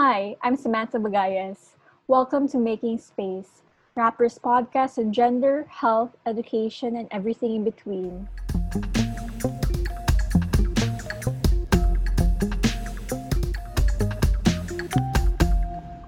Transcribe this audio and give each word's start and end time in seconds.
Hi, 0.00 0.36
I'm 0.42 0.54
Samantha 0.54 0.98
Bagayas. 0.98 1.74
Welcome 2.06 2.46
to 2.50 2.56
Making 2.56 2.98
Space, 2.98 3.62
Rappler's 3.96 4.38
podcast 4.38 4.96
on 4.96 5.12
gender, 5.12 5.66
health, 5.68 6.16
education, 6.24 6.94
and 6.94 7.08
everything 7.10 7.56
in 7.56 7.64
between. 7.64 8.28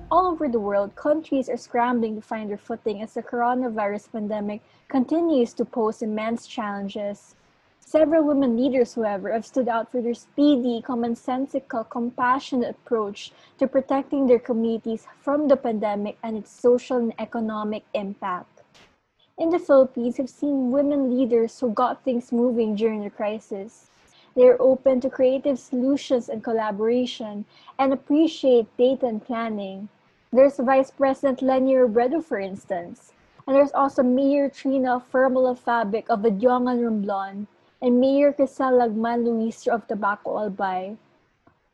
All 0.08 0.26
over 0.28 0.46
the 0.46 0.60
world, 0.60 0.94
countries 0.94 1.48
are 1.48 1.56
scrambling 1.56 2.14
to 2.14 2.22
find 2.22 2.48
their 2.48 2.58
footing 2.58 3.02
as 3.02 3.14
the 3.14 3.24
coronavirus 3.24 4.12
pandemic 4.12 4.62
continues 4.86 5.52
to 5.54 5.64
pose 5.64 6.00
immense 6.00 6.46
challenges. 6.46 7.34
Several 7.90 8.22
women 8.22 8.56
leaders, 8.56 8.94
however, 8.94 9.32
have 9.32 9.44
stood 9.44 9.66
out 9.66 9.90
for 9.90 10.00
their 10.00 10.14
speedy, 10.14 10.80
commonsensical, 10.80 11.90
compassionate 11.90 12.70
approach 12.70 13.32
to 13.58 13.66
protecting 13.66 14.28
their 14.28 14.38
communities 14.38 15.08
from 15.20 15.48
the 15.48 15.56
pandemic 15.56 16.16
and 16.22 16.36
its 16.36 16.52
social 16.52 16.98
and 16.98 17.12
economic 17.18 17.82
impact. 17.92 18.62
In 19.38 19.50
the 19.50 19.58
Philippines, 19.58 20.18
we've 20.18 20.30
seen 20.30 20.70
women 20.70 21.18
leaders 21.18 21.58
who 21.58 21.72
got 21.72 22.04
things 22.04 22.30
moving 22.30 22.76
during 22.76 23.02
the 23.02 23.10
crisis. 23.10 23.90
They 24.36 24.46
are 24.46 24.62
open 24.62 25.00
to 25.00 25.10
creative 25.10 25.58
solutions 25.58 26.28
and 26.28 26.44
collaboration 26.44 27.44
and 27.76 27.92
appreciate 27.92 28.68
data 28.76 29.06
and 29.06 29.20
planning. 29.20 29.88
There's 30.32 30.58
Vice 30.58 30.92
President 30.92 31.42
Leni 31.42 31.74
Robredo, 31.74 32.22
for 32.22 32.38
instance. 32.38 33.14
And 33.48 33.56
there's 33.56 33.72
also 33.72 34.04
Mayor 34.04 34.48
Trina 34.48 35.02
Firmalo 35.12 35.58
Fabic 35.58 36.08
of 36.08 36.20
Odiongan 36.20 36.78
Romblon 36.78 37.48
and 37.82 37.98
Mayor 37.98 38.32
Krisel 38.32 38.76
Lagman 38.76 39.24
Luis 39.24 39.66
of 39.66 39.88
Tabaco 39.88 40.36
Albay. 40.36 40.96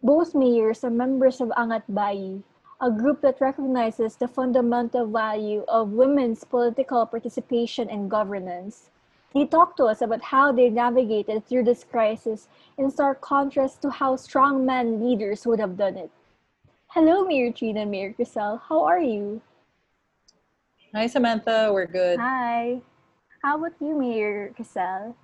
Both 0.03 0.35
mayors 0.35 0.85
are 0.85 0.91
members 0.91 1.41
of 1.41 1.49
Angat 1.59 1.83
Bayi, 1.91 2.43
a 2.81 2.91
group 2.91 3.23
that 3.23 3.41
recognizes 3.41 4.15
the 4.15 4.29
fundamental 4.29 5.07
value 5.07 5.65
of 5.67 5.99
women's 5.99 6.45
political 6.45 7.07
participation 7.07 7.91
and 7.91 8.11
governance. 8.11 8.91
They 9.35 9.47
talked 9.47 9.77
to 9.79 9.91
us 9.91 10.01
about 10.01 10.23
how 10.23 10.53
they 10.53 10.71
navigated 10.71 11.45
through 11.45 11.65
this 11.65 11.83
crisis 11.83 12.47
in 12.79 12.91
stark 12.91 13.21
contrast 13.21 13.83
to 13.83 13.91
how 13.91 14.15
strong 14.15 14.65
men 14.65 15.03
leaders 15.03 15.45
would 15.45 15.59
have 15.59 15.77
done 15.77 15.97
it. 15.97 16.11
Hello, 16.95 17.25
Mayor 17.25 17.51
Trina 17.51 17.83
and 17.83 17.91
Mayor 17.91 18.15
Krisel. 18.15 18.61
How 18.69 18.85
are 18.85 19.01
you? 19.01 19.43
Hi, 20.95 21.09
Samantha. 21.09 21.71
We're 21.73 21.91
good. 21.91 22.21
Hi. 22.21 22.81
How 23.43 23.59
about 23.59 23.75
you, 23.81 23.99
Mayor 23.99 24.55
Krisel? 24.57 25.15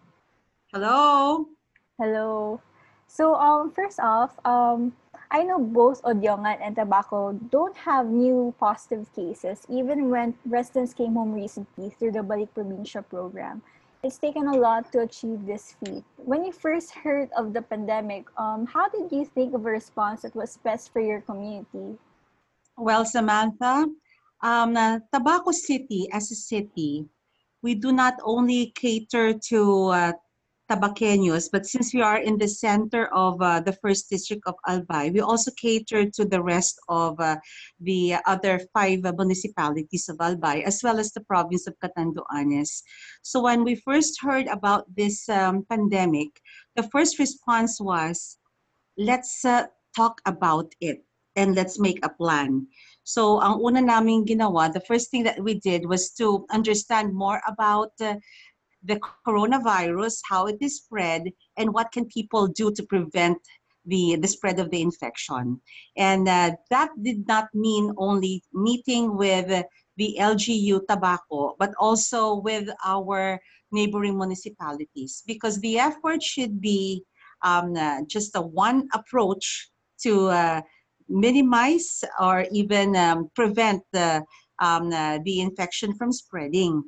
Hello. 0.73 1.53
Hello. 2.01 2.56
So 3.05 3.37
um 3.37 3.69
first 3.77 4.01
off, 4.01 4.41
um 4.48 4.97
I 5.29 5.45
know 5.45 5.61
both 5.61 6.01
Odiongan 6.01 6.64
and 6.64 6.73
Tabaco 6.73 7.37
don't 7.53 7.77
have 7.77 8.09
new 8.09 8.56
positive 8.56 9.05
cases 9.12 9.69
even 9.69 10.09
when 10.09 10.33
residents 10.48 10.97
came 10.97 11.12
home 11.12 11.37
recently 11.37 11.92
through 11.92 12.17
the 12.17 12.25
Balik 12.25 12.56
Provincia 12.56 13.05
program. 13.05 13.61
It's 14.01 14.17
taken 14.17 14.48
a 14.48 14.56
lot 14.56 14.89
to 14.97 15.05
achieve 15.05 15.45
this 15.45 15.77
feat. 15.77 16.09
When 16.17 16.41
you 16.41 16.56
first 16.56 16.97
heard 16.97 17.29
of 17.36 17.53
the 17.53 17.61
pandemic, 17.61 18.25
um, 18.41 18.64
how 18.64 18.89
did 18.89 19.12
you 19.12 19.29
think 19.29 19.53
of 19.53 19.69
a 19.69 19.77
response 19.77 20.25
that 20.25 20.33
was 20.33 20.57
best 20.64 20.89
for 20.89 21.05
your 21.05 21.20
community? 21.20 22.01
Well, 22.81 23.05
Samantha, 23.05 23.92
um, 24.41 24.73
uh, 24.73 25.05
Tabaco 25.12 25.53
City 25.53 26.09
as 26.17 26.33
a 26.33 26.34
city, 26.34 27.05
we 27.61 27.77
do 27.77 27.92
not 27.92 28.17
only 28.25 28.73
cater 28.73 29.36
to 29.53 29.61
uh, 29.92 30.12
Tabaqueños, 30.73 31.51
but 31.53 31.67
since 31.67 31.92
we 31.92 32.01
are 32.01 32.17
in 32.17 32.39
the 32.39 32.48
center 32.48 33.12
of 33.12 33.37
uh, 33.42 33.61
the 33.61 33.77
first 33.84 34.09
district 34.09 34.42
of 34.47 34.55
Albay, 34.67 35.12
we 35.12 35.20
also 35.20 35.51
cater 35.61 36.09
to 36.09 36.25
the 36.25 36.42
rest 36.42 36.81
of 36.89 37.20
uh, 37.20 37.37
the 37.81 38.17
other 38.25 38.59
five 38.73 39.01
municipalities 39.03 40.09
of 40.09 40.17
Albay, 40.17 40.62
as 40.64 40.81
well 40.83 40.98
as 40.98 41.12
the 41.12 41.20
province 41.29 41.67
of 41.67 41.77
Catanduanes. 41.84 42.83
So 43.20 43.42
when 43.42 43.64
we 43.64 43.75
first 43.75 44.17
heard 44.23 44.47
about 44.47 44.89
this 44.97 45.29
um, 45.29 45.67
pandemic, 45.69 46.41
the 46.74 46.89
first 46.89 47.18
response 47.18 47.79
was, 47.79 48.39
let's 48.97 49.45
uh, 49.45 49.67
talk 49.95 50.23
about 50.24 50.73
it 50.80 51.05
and 51.36 51.55
let's 51.55 51.79
make 51.79 52.01
a 52.02 52.08
plan. 52.08 52.67
So 53.05 53.42
ang 53.42 53.61
una 53.61 53.83
namin 53.83 54.24
ginawa, 54.24 54.73
the 54.73 54.86
first 54.86 55.11
thing 55.11 55.24
that 55.24 55.42
we 55.42 55.58
did 55.58 55.85
was 55.85 56.11
to 56.17 56.47
understand 56.51 57.13
more 57.13 57.42
about 57.48 57.91
uh, 58.01 58.14
the 58.85 59.01
coronavirus, 59.27 60.20
how 60.29 60.47
it 60.47 60.57
is 60.61 60.79
spread, 60.79 61.25
and 61.57 61.73
what 61.73 61.93
can 61.93 62.07
people 62.07 62.47
do 62.47 62.73
to 62.73 62.83
prevent 62.85 63.39
the, 63.87 64.17
the 64.20 64.29
spread 64.29 64.59
of 64.59 64.70
the 64.70 64.81
infection. 64.81 65.61
And 65.97 66.29
uh, 66.29 66.53
that 66.70 66.91
did 67.03 67.27
not 67.27 67.48
mean 67.55 67.92
only 67.97 68.42
meeting 68.53 69.17
with 69.17 69.65
the 69.97 70.17
LGU 70.19 70.81
Tabaco, 70.87 71.55
but 71.59 71.73
also 71.79 72.37
with 72.37 72.69
our 72.85 73.41
neighboring 73.73 74.17
municipalities, 74.17 75.23
because 75.27 75.61
the 75.61 75.79
effort 75.79 76.23
should 76.23 76.61
be 76.61 77.03
um, 77.42 77.75
uh, 77.77 78.03
just 78.07 78.37
a 78.37 78.41
one 78.41 78.89
approach 78.95 79.71
to 80.03 80.29
uh, 80.29 80.61
minimize 81.09 82.05
or 82.21 82.47
even 82.53 82.97
um, 82.97 83.31
prevent 83.35 83.83
the, 83.92 84.23
um, 84.61 84.92
uh, 84.92 85.19
the 85.25 85.41
infection 85.41 85.95
from 85.95 86.13
spreading. 86.13 86.83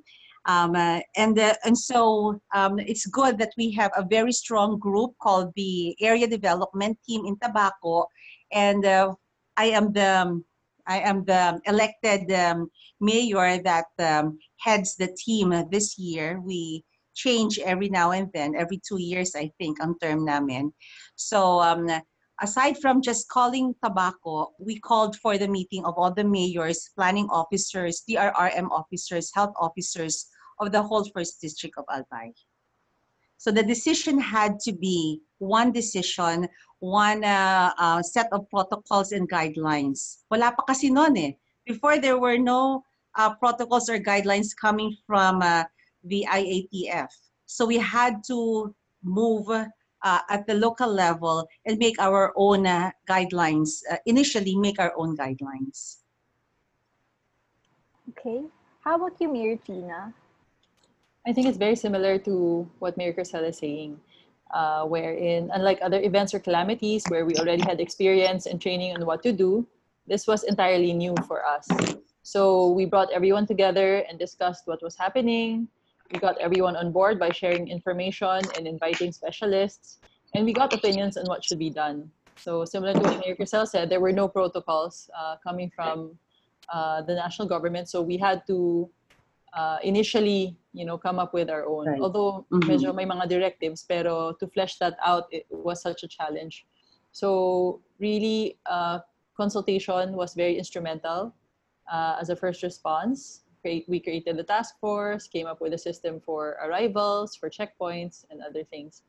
Um, 0.46 0.76
uh, 0.76 1.00
and 1.16 1.38
uh, 1.38 1.54
and 1.64 1.76
so 1.76 2.38
um, 2.54 2.78
it's 2.78 3.06
good 3.06 3.38
that 3.38 3.52
we 3.56 3.72
have 3.72 3.90
a 3.96 4.04
very 4.04 4.32
strong 4.32 4.78
group 4.78 5.12
called 5.20 5.52
the 5.56 5.96
Area 6.00 6.26
Development 6.26 6.98
Team 7.06 7.24
in 7.24 7.36
Tabaco, 7.36 8.04
and 8.52 8.84
uh, 8.84 9.14
I 9.56 9.66
am 9.66 9.92
the 9.92 10.42
I 10.86 11.00
am 11.00 11.24
the 11.24 11.60
elected 11.64 12.30
um, 12.32 12.70
mayor 13.00 13.62
that 13.62 13.86
um, 13.98 14.38
heads 14.60 14.96
the 14.96 15.16
team 15.16 15.54
this 15.70 15.98
year. 15.98 16.40
We 16.40 16.84
change 17.14 17.58
every 17.58 17.88
now 17.88 18.10
and 18.10 18.28
then, 18.34 18.54
every 18.54 18.80
two 18.86 19.00
years, 19.00 19.34
I 19.34 19.50
think, 19.58 19.82
on 19.82 19.98
term 19.98 20.26
namin. 20.26 20.74
So 21.16 21.60
um, 21.60 21.88
aside 22.42 22.76
from 22.82 23.00
just 23.00 23.28
calling 23.28 23.74
Tabaco, 23.82 24.48
we 24.58 24.78
called 24.80 25.16
for 25.16 25.38
the 25.38 25.48
meeting 25.48 25.86
of 25.86 25.94
all 25.96 26.12
the 26.12 26.24
mayors, 26.24 26.90
planning 26.96 27.28
officers, 27.30 28.02
DRRM 28.08 28.68
officers, 28.70 29.30
health 29.34 29.54
officers 29.58 30.26
of 30.60 30.72
the 30.72 30.82
whole 30.82 31.04
first 31.04 31.40
district 31.40 31.76
of 31.78 31.84
Albay. 31.86 32.32
So 33.36 33.50
the 33.50 33.62
decision 33.62 34.18
had 34.18 34.58
to 34.60 34.72
be 34.72 35.20
one 35.38 35.72
decision, 35.72 36.48
one 36.78 37.24
uh, 37.24 37.72
uh, 37.78 38.02
set 38.02 38.28
of 38.32 38.48
protocols 38.48 39.12
and 39.12 39.28
guidelines. 39.28 40.24
Wala 40.30 40.52
pa 40.56 40.64
kasi 40.64 40.88
noon 40.88 41.16
eh. 41.16 41.32
Before 41.66 42.00
there 42.00 42.16
were 42.16 42.38
no 42.38 42.84
uh, 43.16 43.34
protocols 43.36 43.88
or 43.88 43.98
guidelines 43.98 44.56
coming 44.56 44.96
from 45.06 45.42
uh, 45.42 45.64
the 46.04 46.26
IATF. 46.30 47.08
So 47.46 47.66
we 47.66 47.78
had 47.78 48.24
to 48.28 48.74
move 49.02 49.48
uh, 49.50 50.20
at 50.28 50.46
the 50.46 50.54
local 50.54 50.88
level 50.88 51.48
and 51.66 51.78
make 51.78 51.98
our 51.98 52.32
own 52.36 52.66
uh, 52.66 52.90
guidelines, 53.08 53.80
initially 54.06 54.56
make 54.56 54.78
our 54.78 54.92
own 54.96 55.16
guidelines. 55.16 56.04
Okay. 58.12 58.44
How 58.80 58.96
about 58.96 59.16
you, 59.20 59.32
Mayor 59.32 59.56
Tina? 59.56 60.12
I 61.26 61.32
think 61.32 61.46
it's 61.46 61.56
very 61.56 61.76
similar 61.76 62.18
to 62.18 62.68
what 62.80 62.96
Mayor 62.98 63.14
Krisel 63.14 63.48
is 63.48 63.56
saying, 63.56 63.98
uh, 64.52 64.84
wherein, 64.84 65.50
unlike 65.54 65.78
other 65.80 66.00
events 66.00 66.34
or 66.34 66.38
calamities 66.38 67.04
where 67.08 67.24
we 67.24 67.34
already 67.36 67.62
had 67.62 67.80
experience 67.80 68.44
and 68.44 68.60
training 68.60 68.94
on 68.94 69.06
what 69.06 69.22
to 69.22 69.32
do, 69.32 69.66
this 70.06 70.26
was 70.26 70.44
entirely 70.44 70.92
new 70.92 71.14
for 71.26 71.42
us. 71.46 71.66
So 72.22 72.72
we 72.72 72.84
brought 72.84 73.10
everyone 73.10 73.46
together 73.46 74.04
and 74.08 74.18
discussed 74.18 74.66
what 74.66 74.82
was 74.82 74.96
happening. 74.96 75.68
We 76.12 76.18
got 76.18 76.38
everyone 76.40 76.76
on 76.76 76.92
board 76.92 77.18
by 77.18 77.30
sharing 77.30 77.68
information 77.68 78.40
and 78.58 78.66
inviting 78.66 79.10
specialists, 79.12 79.98
and 80.34 80.44
we 80.44 80.52
got 80.52 80.74
opinions 80.74 81.16
on 81.16 81.24
what 81.24 81.42
should 81.42 81.58
be 81.58 81.70
done. 81.70 82.10
So 82.36 82.66
similar 82.66 82.92
to 82.92 83.00
what 83.00 83.20
Mayor 83.20 83.34
Krisel 83.34 83.66
said, 83.66 83.88
there 83.88 84.00
were 84.00 84.12
no 84.12 84.28
protocols 84.28 85.08
uh, 85.18 85.36
coming 85.42 85.72
from 85.74 86.18
uh, 86.70 87.00
the 87.00 87.14
national 87.14 87.48
government, 87.48 87.88
so 87.88 88.02
we 88.02 88.18
had 88.18 88.46
to 88.46 88.90
uh, 89.54 89.78
initially, 89.82 90.58
you 90.74 90.84
know, 90.84 90.98
come 90.98 91.22
up 91.22 91.32
with 91.32 91.48
our 91.48 91.64
own. 91.64 91.86
Right. 91.86 92.02
Although 92.02 92.44
Mhm. 92.50 92.66
medyo 92.66 92.90
may 92.92 93.06
mga 93.06 93.30
directives, 93.30 93.86
pero 93.86 94.34
to 94.34 94.46
flesh 94.50 94.76
that 94.82 94.98
out, 95.00 95.30
it 95.30 95.46
was 95.48 95.80
such 95.80 96.02
a 96.02 96.08
challenge. 96.10 96.66
So 97.14 97.80
really, 98.02 98.58
uh, 98.66 98.98
consultation 99.38 100.18
was 100.18 100.34
very 100.34 100.58
instrumental 100.58 101.32
uh, 101.86 102.18
as 102.20 102.28
a 102.28 102.36
first 102.36 102.62
response. 102.62 103.46
We 103.64 103.96
created 103.96 104.36
the 104.36 104.44
task 104.44 104.76
force, 104.76 105.24
came 105.26 105.46
up 105.46 105.62
with 105.62 105.72
a 105.72 105.80
system 105.80 106.20
for 106.20 106.60
arrivals, 106.60 107.32
for 107.34 107.48
checkpoints, 107.48 108.26
and 108.28 108.42
other 108.44 108.62
things. 108.62 109.02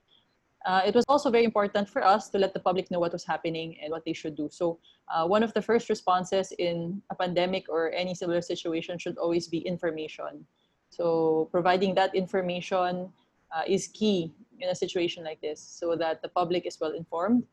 Uh, 0.66 0.82
it 0.88 0.96
was 0.96 1.04
also 1.12 1.30
very 1.30 1.44
important 1.44 1.90
for 1.90 2.02
us 2.02 2.30
to 2.30 2.40
let 2.40 2.54
the 2.54 2.60
public 2.60 2.90
know 2.90 3.00
what 3.00 3.12
was 3.12 3.26
happening 3.26 3.76
and 3.84 3.92
what 3.92 4.06
they 4.06 4.14
should 4.14 4.34
do. 4.36 4.48
So 4.50 4.80
uh, 5.12 5.28
one 5.28 5.44
of 5.44 5.54
the 5.54 5.62
first 5.62 5.90
responses 5.90 6.54
in 6.58 7.04
a 7.12 7.16
pandemic 7.16 7.68
or 7.68 7.92
any 7.92 8.16
similar 8.16 8.42
situation 8.42 8.98
should 8.98 9.18
always 9.18 9.48
be 9.48 9.60
information. 9.60 10.48
So 10.90 11.48
providing 11.52 11.96
that 11.96 12.16
information 12.16 13.12
uh, 13.56 13.64
is 13.68 13.88
key 13.88 14.34
in 14.60 14.70
a 14.70 14.76
situation 14.76 15.24
like 15.24 15.42
this 15.42 15.60
so 15.60 15.96
that 15.96 16.22
the 16.22 16.30
public 16.30 16.66
is 16.66 16.80
well 16.80 16.94
informed 16.94 17.44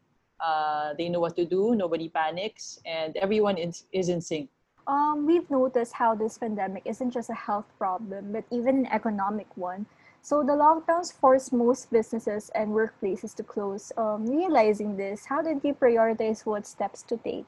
Uh, 0.43 0.91
they 0.99 1.07
know 1.07 1.23
what 1.23 1.39
to 1.39 1.47
do. 1.47 1.71
Nobody 1.79 2.11
panics, 2.11 2.83
and 2.83 3.15
everyone 3.15 3.55
is, 3.55 3.87
is 3.95 4.11
in 4.11 4.19
sync. 4.19 4.51
Um, 4.91 5.23
we've 5.23 5.47
noticed 5.47 5.95
how 5.95 6.19
this 6.19 6.35
pandemic 6.35 6.83
isn't 6.83 7.15
just 7.15 7.31
a 7.31 7.39
health 7.39 7.71
problem, 7.79 8.35
but 8.35 8.43
even 8.51 8.83
an 8.83 8.89
economic 8.91 9.47
one. 9.55 9.87
So 10.19 10.43
the 10.43 10.59
lockdowns 10.59 11.15
forced 11.15 11.55
most 11.55 11.95
businesses 11.95 12.51
and 12.59 12.75
workplaces 12.75 13.39
to 13.39 13.47
close. 13.47 13.95
Um, 13.95 14.27
realizing 14.27 14.99
this, 14.99 15.31
how 15.31 15.47
did 15.47 15.63
you 15.63 15.79
prioritize 15.79 16.43
what 16.43 16.67
steps 16.67 17.07
to 17.07 17.15
take? 17.23 17.47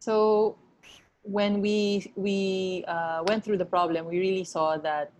So 0.00 0.56
when 1.26 1.60
we 1.60 2.12
we 2.14 2.84
uh, 2.86 3.22
went 3.26 3.44
through 3.44 3.58
the 3.58 3.66
problem, 3.66 4.06
we 4.06 4.18
really 4.18 4.44
saw 4.44 4.76
that 4.78 5.12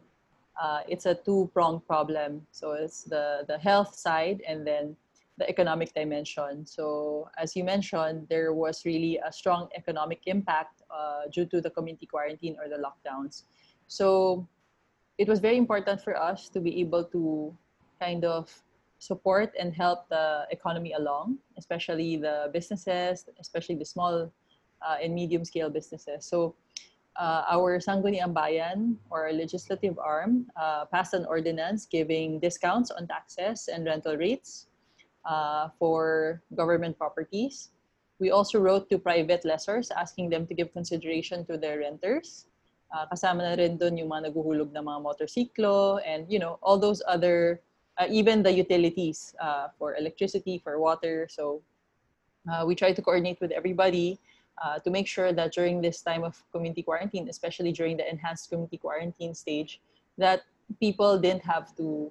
uh, 0.60 0.80
it's 0.88 1.04
a 1.06 1.14
two-pronged 1.14 1.86
problem. 1.86 2.46
So 2.52 2.72
it's 2.72 3.02
the 3.02 3.44
the 3.48 3.58
health 3.58 3.94
side 3.94 4.40
and 4.46 4.66
then 4.66 4.96
the 5.38 5.48
economic 5.48 5.92
dimension. 5.92 6.64
So 6.64 7.28
as 7.36 7.54
you 7.56 7.64
mentioned, 7.64 8.26
there 8.30 8.54
was 8.54 8.84
really 8.86 9.18
a 9.18 9.30
strong 9.30 9.68
economic 9.76 10.20
impact 10.26 10.82
uh, 10.90 11.28
due 11.30 11.44
to 11.46 11.60
the 11.60 11.70
community 11.70 12.06
quarantine 12.06 12.56
or 12.60 12.68
the 12.68 12.80
lockdowns. 12.80 13.42
So 13.86 14.48
it 15.18 15.28
was 15.28 15.40
very 15.40 15.58
important 15.58 16.00
for 16.00 16.16
us 16.16 16.48
to 16.50 16.60
be 16.60 16.80
able 16.80 17.04
to 17.04 17.54
kind 18.00 18.24
of 18.24 18.48
support 18.98 19.52
and 19.58 19.74
help 19.74 20.08
the 20.08 20.46
economy 20.50 20.92
along, 20.94 21.38
especially 21.58 22.16
the 22.16 22.48
businesses, 22.52 23.26
especially 23.38 23.74
the 23.74 23.84
small 23.84 24.32
uh, 24.82 24.96
medium 25.08 25.44
scale 25.44 25.70
businesses. 25.70 26.26
So 26.26 26.54
uh, 27.18 27.44
our 27.48 27.78
Sangguniang 27.78 28.32
Bayan 28.32 28.98
or 29.10 29.32
legislative 29.32 29.98
arm 29.98 30.46
uh, 30.56 30.84
passed 30.86 31.14
an 31.14 31.24
ordinance 31.26 31.86
giving 31.86 32.38
discounts 32.40 32.90
on 32.90 33.06
taxes 33.06 33.68
and 33.72 33.86
rental 33.86 34.16
rates 34.16 34.68
uh, 35.24 35.68
for 35.78 36.42
government 36.54 36.96
properties. 36.98 37.70
We 38.18 38.30
also 38.30 38.60
wrote 38.60 38.88
to 38.90 38.98
private 38.98 39.44
lessors 39.44 39.90
asking 39.90 40.30
them 40.30 40.46
to 40.46 40.54
give 40.54 40.72
consideration 40.72 41.44
to 41.46 41.58
their 41.58 41.80
renters. 41.80 42.46
Uh, 42.94 43.04
kasama 43.12 43.42
na 43.42 43.54
rin 43.58 43.76
doon 43.76 43.98
yung 43.98 44.08
mga 44.08 44.30
naguhulog 44.30 44.70
na 44.72 44.80
mga 44.80 45.02
motorsiklo 45.02 45.98
and 46.06 46.30
you 46.30 46.38
know 46.38 46.56
all 46.62 46.78
those 46.78 47.02
other 47.10 47.60
uh, 47.98 48.06
even 48.08 48.46
the 48.46 48.52
utilities 48.52 49.34
uh, 49.42 49.66
for 49.74 49.98
electricity 49.98 50.62
for 50.62 50.78
water 50.78 51.26
so 51.26 51.60
uh, 52.46 52.62
we 52.62 52.78
try 52.78 52.94
to 52.94 53.02
coordinate 53.02 53.42
with 53.42 53.50
everybody 53.50 54.22
uh, 54.62 54.78
to 54.78 54.90
make 54.90 55.06
sure 55.06 55.32
that 55.32 55.52
during 55.52 55.80
this 55.80 56.00
time 56.02 56.24
of 56.24 56.42
community 56.52 56.82
quarantine, 56.82 57.28
especially 57.28 57.72
during 57.72 57.96
the 57.96 58.08
enhanced 58.08 58.48
community 58.48 58.78
quarantine 58.78 59.34
stage, 59.34 59.80
that 60.18 60.42
people 60.80 61.18
didn't 61.18 61.42
have 61.42 61.76
to, 61.76 62.10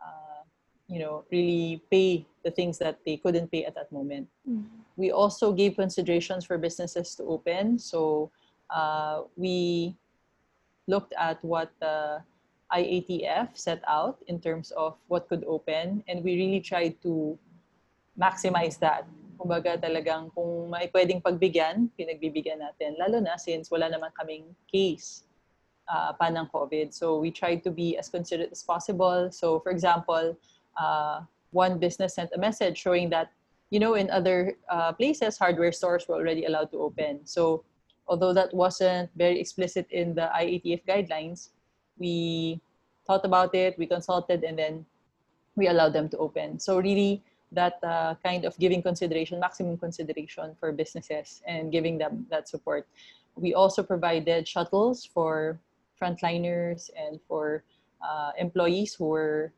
uh, 0.00 0.42
you 0.88 0.98
know, 0.98 1.24
really 1.30 1.82
pay 1.90 2.26
the 2.44 2.50
things 2.50 2.78
that 2.78 2.98
they 3.04 3.16
couldn't 3.16 3.50
pay 3.52 3.64
at 3.64 3.74
that 3.74 3.92
moment. 3.92 4.28
Mm. 4.48 4.64
We 4.96 5.10
also 5.10 5.52
gave 5.52 5.76
considerations 5.76 6.44
for 6.44 6.58
businesses 6.58 7.14
to 7.16 7.24
open. 7.24 7.78
So 7.78 8.30
uh, 8.70 9.22
we 9.36 9.94
looked 10.86 11.12
at 11.18 11.42
what 11.44 11.72
the 11.80 12.22
IATF 12.72 13.56
set 13.56 13.82
out 13.86 14.18
in 14.26 14.40
terms 14.40 14.70
of 14.72 14.96
what 15.08 15.28
could 15.28 15.44
open, 15.46 16.02
and 16.08 16.24
we 16.24 16.36
really 16.36 16.60
tried 16.60 17.00
to 17.02 17.38
maximize 18.18 18.78
that 18.78 19.06
Kumbaga 19.38 19.78
talagang 19.80 20.30
kung 20.34 20.70
may 20.70 20.88
pwedeng 20.92 21.20
pagbigyan, 21.22 21.90
pinagbibigyan 21.98 22.60
natin. 22.60 22.94
Lalo 22.98 23.18
na 23.18 23.36
since 23.36 23.70
wala 23.70 23.90
naman 23.90 24.10
kaming 24.14 24.50
case 24.70 25.24
uh, 25.88 26.12
pa 26.12 26.30
ng 26.30 26.46
COVID. 26.52 26.94
So 26.94 27.18
we 27.18 27.30
tried 27.30 27.64
to 27.64 27.70
be 27.70 27.98
as 27.98 28.08
considerate 28.08 28.52
as 28.52 28.62
possible. 28.62 29.30
So 29.32 29.60
for 29.60 29.70
example, 29.72 30.36
uh, 30.78 31.22
one 31.50 31.78
business 31.78 32.16
sent 32.16 32.30
a 32.34 32.38
message 32.38 32.78
showing 32.78 33.10
that, 33.10 33.30
you 33.70 33.80
know, 33.80 33.94
in 33.94 34.10
other 34.10 34.56
uh, 34.68 34.92
places, 34.92 35.38
hardware 35.38 35.72
stores 35.72 36.06
were 36.08 36.16
already 36.16 36.44
allowed 36.44 36.70
to 36.72 36.78
open. 36.80 37.20
So 37.24 37.64
although 38.06 38.32
that 38.32 38.52
wasn't 38.54 39.10
very 39.16 39.40
explicit 39.40 39.86
in 39.90 40.14
the 40.14 40.30
IATF 40.34 40.84
guidelines, 40.88 41.50
we 41.98 42.60
thought 43.06 43.24
about 43.24 43.54
it, 43.54 43.78
we 43.78 43.86
consulted, 43.86 44.44
and 44.44 44.58
then 44.58 44.86
we 45.56 45.68
allowed 45.68 45.92
them 45.92 46.08
to 46.08 46.18
open. 46.18 46.58
So 46.58 46.78
really, 46.78 47.22
that 47.52 47.78
uh, 47.82 48.14
kind 48.24 48.44
of 48.44 48.58
giving 48.58 48.82
consideration, 48.82 49.38
maximum 49.38 49.76
consideration 49.76 50.56
for 50.58 50.72
businesses 50.72 51.42
and 51.46 51.70
giving 51.70 51.98
them 51.98 52.26
that 52.30 52.48
support. 52.48 52.86
We 53.36 53.54
also 53.54 53.82
provided 53.82 54.48
shuttles 54.48 55.04
for 55.04 55.58
frontliners 56.00 56.90
and 56.96 57.20
for 57.28 57.64
uh, 58.02 58.32
employees 58.38 58.94
who 58.94 59.06
were 59.06 59.52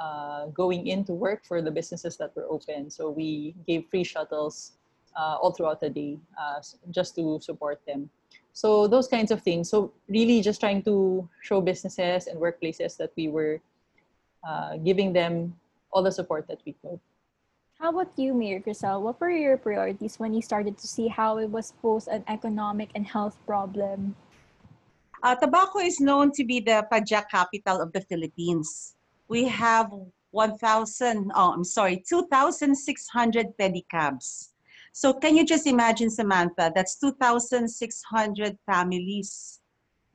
uh, 0.00 0.46
going 0.46 0.86
into 0.86 1.12
work 1.12 1.44
for 1.44 1.60
the 1.60 1.70
businesses 1.70 2.16
that 2.16 2.34
were 2.36 2.46
open. 2.48 2.90
So 2.90 3.10
we 3.10 3.54
gave 3.66 3.86
free 3.90 4.04
shuttles 4.04 4.72
uh, 5.16 5.36
all 5.42 5.52
throughout 5.52 5.80
the 5.80 5.90
day 5.90 6.18
uh, 6.40 6.60
just 6.90 7.14
to 7.16 7.40
support 7.42 7.80
them. 7.86 8.08
So 8.52 8.86
those 8.86 9.08
kinds 9.08 9.30
of 9.30 9.42
things. 9.42 9.68
So 9.68 9.92
really 10.08 10.40
just 10.40 10.60
trying 10.60 10.82
to 10.84 11.28
show 11.42 11.60
businesses 11.60 12.26
and 12.26 12.40
workplaces 12.40 12.96
that 12.96 13.10
we 13.16 13.28
were 13.28 13.60
uh, 14.46 14.76
giving 14.78 15.12
them 15.12 15.56
all 15.92 16.02
the 16.02 16.12
support 16.12 16.46
that 16.48 16.60
we 16.64 16.74
could. 16.80 17.00
How 17.80 17.88
about 17.88 18.12
you, 18.16 18.34
Mayor 18.34 18.60
Krisel? 18.60 19.00
What 19.00 19.18
were 19.18 19.30
your 19.30 19.56
priorities 19.56 20.20
when 20.20 20.34
you 20.34 20.42
started 20.42 20.76
to 20.76 20.86
see 20.86 21.08
how 21.08 21.38
it 21.38 21.48
was 21.48 21.72
both 21.80 22.08
an 22.08 22.22
economic 22.28 22.90
and 22.94 23.06
health 23.06 23.38
problem? 23.46 24.14
Uh, 25.22 25.34
Tabaco 25.34 25.80
is 25.82 25.98
known 25.98 26.30
to 26.32 26.44
be 26.44 26.60
the 26.60 26.84
padyak 26.92 27.30
capital 27.30 27.80
of 27.80 27.90
the 27.92 28.02
Philippines. 28.02 28.96
We 29.28 29.48
have 29.48 29.88
1,000, 30.32 31.32
oh, 31.34 31.52
I'm 31.52 31.64
sorry, 31.64 32.04
2,600 32.06 33.56
pedicabs. 33.56 34.52
So 34.92 35.14
can 35.14 35.34
you 35.34 35.46
just 35.46 35.66
imagine, 35.66 36.10
Samantha, 36.10 36.70
that's 36.74 37.00
2,600 37.00 38.58
families 38.66 39.60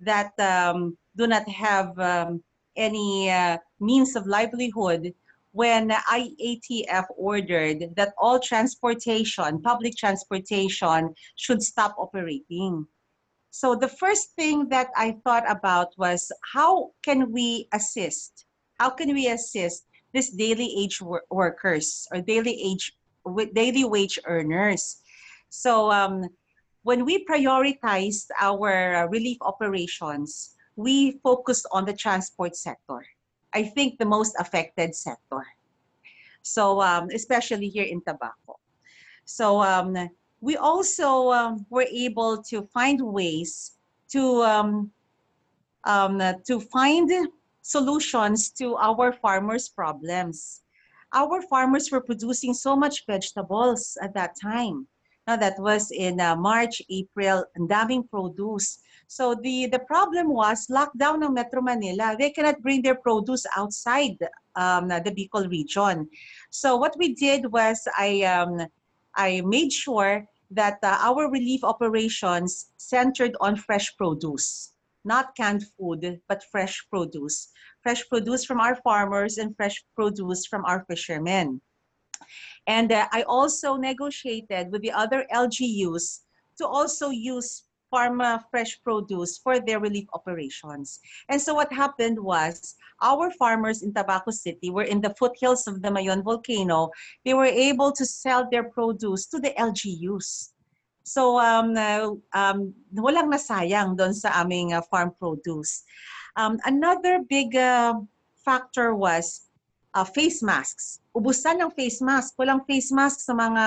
that 0.01 0.37
um, 0.37 0.95
do 1.17 1.25
not 1.25 1.49
have 1.49 1.97
um, 1.97 2.43
any 2.75 3.31
uh, 3.31 3.57
means 3.79 4.15
of 4.15 4.27
livelihood 4.27 5.15
when 5.55 5.87
IATF 5.87 7.05
ordered 7.15 7.95
that 7.95 8.11
all 8.19 8.41
transportation, 8.41 9.61
public 9.61 9.95
transportation, 9.95 11.15
should 11.37 11.63
stop 11.63 11.95
operating. 11.97 12.85
So 13.51 13.73
the 13.73 13.87
first 13.87 14.35
thing 14.35 14.67
that 14.67 14.89
I 14.97 15.15
thought 15.23 15.49
about 15.49 15.95
was 15.97 16.29
how 16.53 16.91
can 17.03 17.31
we 17.31 17.69
assist? 17.71 18.43
How 18.81 18.89
can 18.89 19.13
we 19.15 19.31
assist 19.31 19.87
these 20.11 20.31
daily 20.31 20.67
age 20.75 20.99
wor 21.01 21.23
workers 21.31 22.05
or 22.11 22.19
daily 22.19 22.59
age 22.59 22.91
daily 23.55 23.85
wage 23.85 24.19
earners? 24.27 24.99
So 25.47 25.89
um, 25.89 26.27
when 26.83 27.05
we 27.05 27.23
prioritized 27.23 28.27
our 28.41 29.07
relief 29.07 29.37
operations, 29.39 30.51
we 30.75 31.15
focused 31.23 31.65
on 31.71 31.85
the 31.85 31.95
transport 31.95 32.57
sector. 32.57 33.07
I 33.55 33.63
think, 33.63 33.97
the 33.97 34.05
most 34.05 34.35
affected 34.37 34.93
sector. 34.93 35.43
So, 36.43 36.81
um, 36.81 37.09
especially 37.15 37.69
here 37.69 37.85
in 37.85 38.01
Tabaco. 38.01 38.59
So, 39.25 39.63
um, 39.63 39.95
we 40.41 40.57
also 40.57 41.31
um, 41.31 41.65
were 41.71 41.87
able 41.89 42.43
to 42.43 42.61
find 42.73 43.01
ways 43.01 43.77
to 44.11 44.43
um, 44.43 44.91
um, 45.85 46.21
to 46.45 46.59
find 46.59 47.09
solutions 47.61 48.51
to 48.51 48.75
our 48.75 49.13
farmers' 49.13 49.69
problems. 49.69 50.61
Our 51.13 51.41
farmers 51.41 51.91
were 51.91 52.01
producing 52.01 52.53
so 52.53 52.75
much 52.75 53.05
vegetables 53.07 53.97
at 54.01 54.13
that 54.13 54.35
time. 54.39 54.87
Now 55.27 55.37
that 55.37 55.57
was 55.57 55.89
in 55.91 56.19
uh, 56.19 56.35
March, 56.35 56.81
April, 56.89 57.45
and 57.55 57.69
daming 57.69 58.07
produce. 58.09 58.79
So 59.07 59.35
the, 59.35 59.67
the 59.67 59.79
problem 59.79 60.33
was 60.33 60.67
lockdown 60.67 61.23
ng 61.23 61.33
Metro 61.33 61.61
Manila. 61.61 62.15
They 62.17 62.31
cannot 62.31 62.61
bring 62.61 62.81
their 62.81 62.95
produce 62.95 63.45
outside 63.55 64.17
um, 64.55 64.87
the 64.89 65.13
Bicol 65.15 65.49
region. 65.49 66.09
So 66.49 66.77
what 66.77 66.95
we 66.97 67.13
did 67.13 67.51
was 67.51 67.87
I, 67.97 68.23
um, 68.23 68.65
I 69.15 69.41
made 69.45 69.71
sure 69.71 70.25
that 70.51 70.77
uh, 70.83 70.97
our 71.01 71.29
relief 71.29 71.63
operations 71.63 72.71
centered 72.77 73.35
on 73.41 73.55
fresh 73.55 73.95
produce, 73.97 74.73
not 75.03 75.35
canned 75.35 75.65
food, 75.77 76.19
but 76.27 76.43
fresh 76.51 76.85
produce. 76.89 77.49
Fresh 77.83 78.07
produce 78.09 78.45
from 78.45 78.59
our 78.59 78.75
farmers 78.75 79.37
and 79.37 79.55
fresh 79.55 79.83
produce 79.95 80.45
from 80.45 80.65
our 80.65 80.85
fishermen. 80.89 81.61
And 82.67 82.91
uh, 82.91 83.07
I 83.11 83.23
also 83.23 83.75
negotiated 83.75 84.71
with 84.71 84.81
the 84.81 84.91
other 84.91 85.25
LGUs 85.31 86.21
to 86.57 86.67
also 86.67 87.09
use 87.09 87.64
pharma 87.91 88.43
fresh 88.51 88.81
produce 88.83 89.37
for 89.37 89.59
their 89.59 89.79
relief 89.79 90.05
operations. 90.13 90.99
And 91.29 91.41
so 91.41 91.53
what 91.53 91.71
happened 91.71 92.19
was 92.19 92.75
our 93.01 93.31
farmers 93.31 93.83
in 93.83 93.93
Tabaco 93.93 94.33
City 94.33 94.69
were 94.69 94.83
in 94.83 95.01
the 95.01 95.13
foothills 95.17 95.67
of 95.67 95.81
the 95.81 95.89
Mayon 95.89 96.23
volcano. 96.23 96.91
They 97.23 97.33
were 97.33 97.45
able 97.45 97.91
to 97.93 98.05
sell 98.05 98.47
their 98.49 98.63
produce 98.63 99.25
to 99.27 99.39
the 99.39 99.51
LGUs. 99.57 100.51
So 101.05 101.37
um, 101.37 101.77
uh, 101.77 102.17
um, 102.33 102.73
walang 102.97 103.29
nasayang 103.29 103.93
doon 103.93 104.13
sa 104.13 104.41
aming 104.41 104.73
uh, 104.73 104.81
farm 104.89 105.13
produce. 105.13 105.85
Um, 106.35 106.57
another 106.65 107.21
big 107.21 107.55
uh, 107.55 108.01
factor 108.41 108.97
was 108.97 109.45
uh, 109.93 110.03
face 110.03 110.41
masks. 110.41 110.99
Ubusan 111.15 111.61
ng 111.61 111.71
face 111.77 112.01
mask. 112.01 112.33
Walang 112.41 112.65
face 112.65 112.89
mask 112.89 113.21
sa 113.21 113.37
mga 113.37 113.65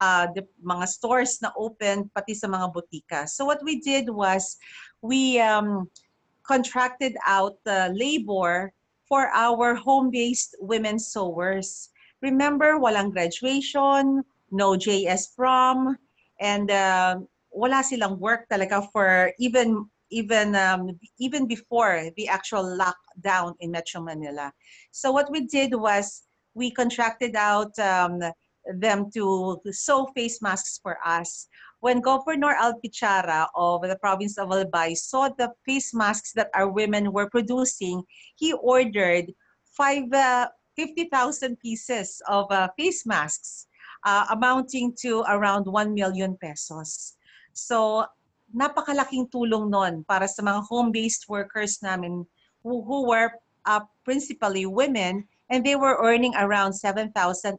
uh, 0.00 0.26
the, 0.34 0.46
mga 0.64 0.88
stores 0.88 1.38
na 1.42 1.50
open, 1.56 2.10
pati 2.14 2.34
sa 2.34 2.48
mga 2.48 2.72
butika. 2.74 3.28
So 3.28 3.44
what 3.44 3.62
we 3.62 3.80
did 3.80 4.10
was 4.10 4.56
we 5.02 5.38
um, 5.40 5.90
contracted 6.46 7.16
out 7.26 7.58
uh, 7.66 7.90
labor 7.92 8.72
for 9.08 9.28
our 9.34 9.74
home-based 9.74 10.56
women 10.60 10.98
sewers. 10.98 11.90
Remember, 12.22 12.80
walang 12.80 13.12
graduation, 13.12 14.24
no 14.50 14.74
JS 14.74 15.36
prom, 15.36 15.96
and 16.40 16.70
uh, 16.70 17.20
wala 17.52 17.84
silang 17.84 18.18
work 18.18 18.48
talaga 18.50 18.86
for 18.90 19.32
even 19.38 19.86
even 20.10 20.54
um, 20.54 20.98
even 21.18 21.46
before 21.46 22.10
the 22.16 22.28
actual 22.28 22.62
lockdown 22.62 23.54
in 23.60 23.70
Metro 23.70 24.00
Manila. 24.00 24.52
So 24.90 25.10
what 25.10 25.30
we 25.30 25.46
did 25.46 25.74
was 25.74 26.22
we 26.54 26.70
contracted 26.70 27.34
out 27.34 27.76
um, 27.78 28.22
them 28.66 29.10
to 29.12 29.60
sew 29.70 30.06
face 30.14 30.40
masks 30.40 30.80
for 30.82 30.98
us. 31.04 31.48
When 31.80 32.00
Governor 32.00 32.56
Al 32.56 32.80
Bichara 32.80 33.48
of 33.54 33.82
the 33.82 33.96
province 34.00 34.38
of 34.38 34.48
Albay 34.48 34.96
saw 34.96 35.28
the 35.28 35.52
face 35.66 35.92
masks 35.92 36.32
that 36.32 36.48
our 36.54 36.68
women 36.68 37.12
were 37.12 37.28
producing, 37.28 38.02
he 38.36 38.52
ordered 38.54 39.32
five, 39.76 40.10
uh, 40.12 40.48
50,000 40.76 41.60
pieces 41.60 42.22
of 42.26 42.50
uh, 42.50 42.68
face 42.78 43.04
masks 43.04 43.66
uh, 44.04 44.26
amounting 44.30 44.94
to 45.00 45.24
around 45.28 45.66
1 45.66 45.92
million 45.92 46.36
pesos. 46.40 47.16
So, 47.52 48.06
napakalaking 48.54 49.30
tulong 49.30 49.68
nun 49.68 50.04
para 50.06 50.28
sa 50.28 50.42
mga 50.42 50.64
home-based 50.70 51.28
workers 51.28 51.82
namin 51.82 52.24
who, 52.62 52.80
who 52.86 53.08
were 53.10 53.34
uh, 53.66 53.82
principally 54.04 54.64
women 54.64 55.26
and 55.54 55.64
they 55.64 55.76
were 55.76 56.02
earning 56.02 56.34
around 56.34 56.72
7,000, 56.72 57.14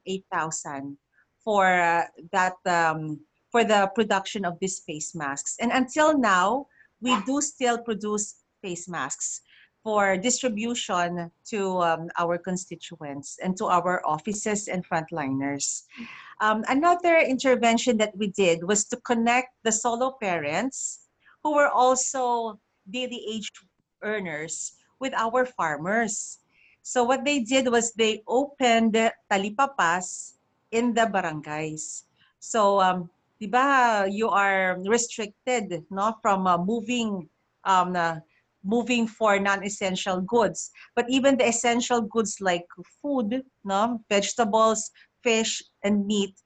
8,000 0.06 0.98
for 1.42 1.66
uh, 1.80 2.04
that 2.34 2.56
um, 2.66 3.22
for 3.50 3.64
the 3.64 3.90
production 3.96 4.44
of 4.44 4.60
these 4.60 4.80
face 4.80 5.16
masks. 5.16 5.56
And 5.62 5.72
until 5.72 6.18
now, 6.18 6.68
we 7.00 7.16
do 7.24 7.40
still 7.40 7.78
produce 7.80 8.44
face 8.62 8.90
masks 8.90 9.40
for 9.82 10.18
distribution 10.18 11.32
to 11.52 11.80
um, 11.80 12.10
our 12.20 12.38
constituents 12.38 13.40
and 13.42 13.56
to 13.56 13.68
our 13.68 14.06
offices 14.06 14.68
and 14.68 14.84
frontliners. 14.84 15.84
Um, 16.42 16.66
another 16.68 17.20
intervention 17.20 17.96
that 18.00 18.12
we 18.18 18.28
did 18.28 18.68
was 18.68 18.84
to 18.92 18.98
connect 19.08 19.56
the 19.64 19.72
solo 19.72 20.18
parents 20.22 21.08
who 21.46 21.56
were 21.56 21.70
also 21.70 22.60
daily 22.92 23.24
age 23.32 23.54
earners 24.04 24.74
with 25.00 25.14
our 25.14 25.46
farmers. 25.46 26.40
So 26.86 27.02
what 27.02 27.26
they 27.26 27.42
did 27.42 27.66
was 27.74 27.98
they 27.98 28.22
opened 28.30 28.94
talipapas 29.26 30.38
in 30.70 30.94
the 30.94 31.10
barangays. 31.10 32.06
So, 32.38 32.80
um, 32.80 33.10
you 33.42 34.30
are 34.30 34.78
restricted 34.86 35.82
no, 35.90 36.14
from 36.22 36.46
uh, 36.46 36.62
moving 36.62 37.28
um, 37.66 37.96
uh, 37.96 38.22
moving 38.64 39.08
for 39.08 39.40
non-essential 39.40 40.22
goods. 40.22 40.70
But 40.96 41.10
even 41.10 41.38
the 41.38 41.50
essential 41.50 42.02
goods 42.02 42.38
like 42.40 42.66
food, 43.02 43.42
no, 43.64 44.02
vegetables, 44.08 44.92
fish, 45.24 45.64
and 45.84 46.06
meat, 46.06 46.38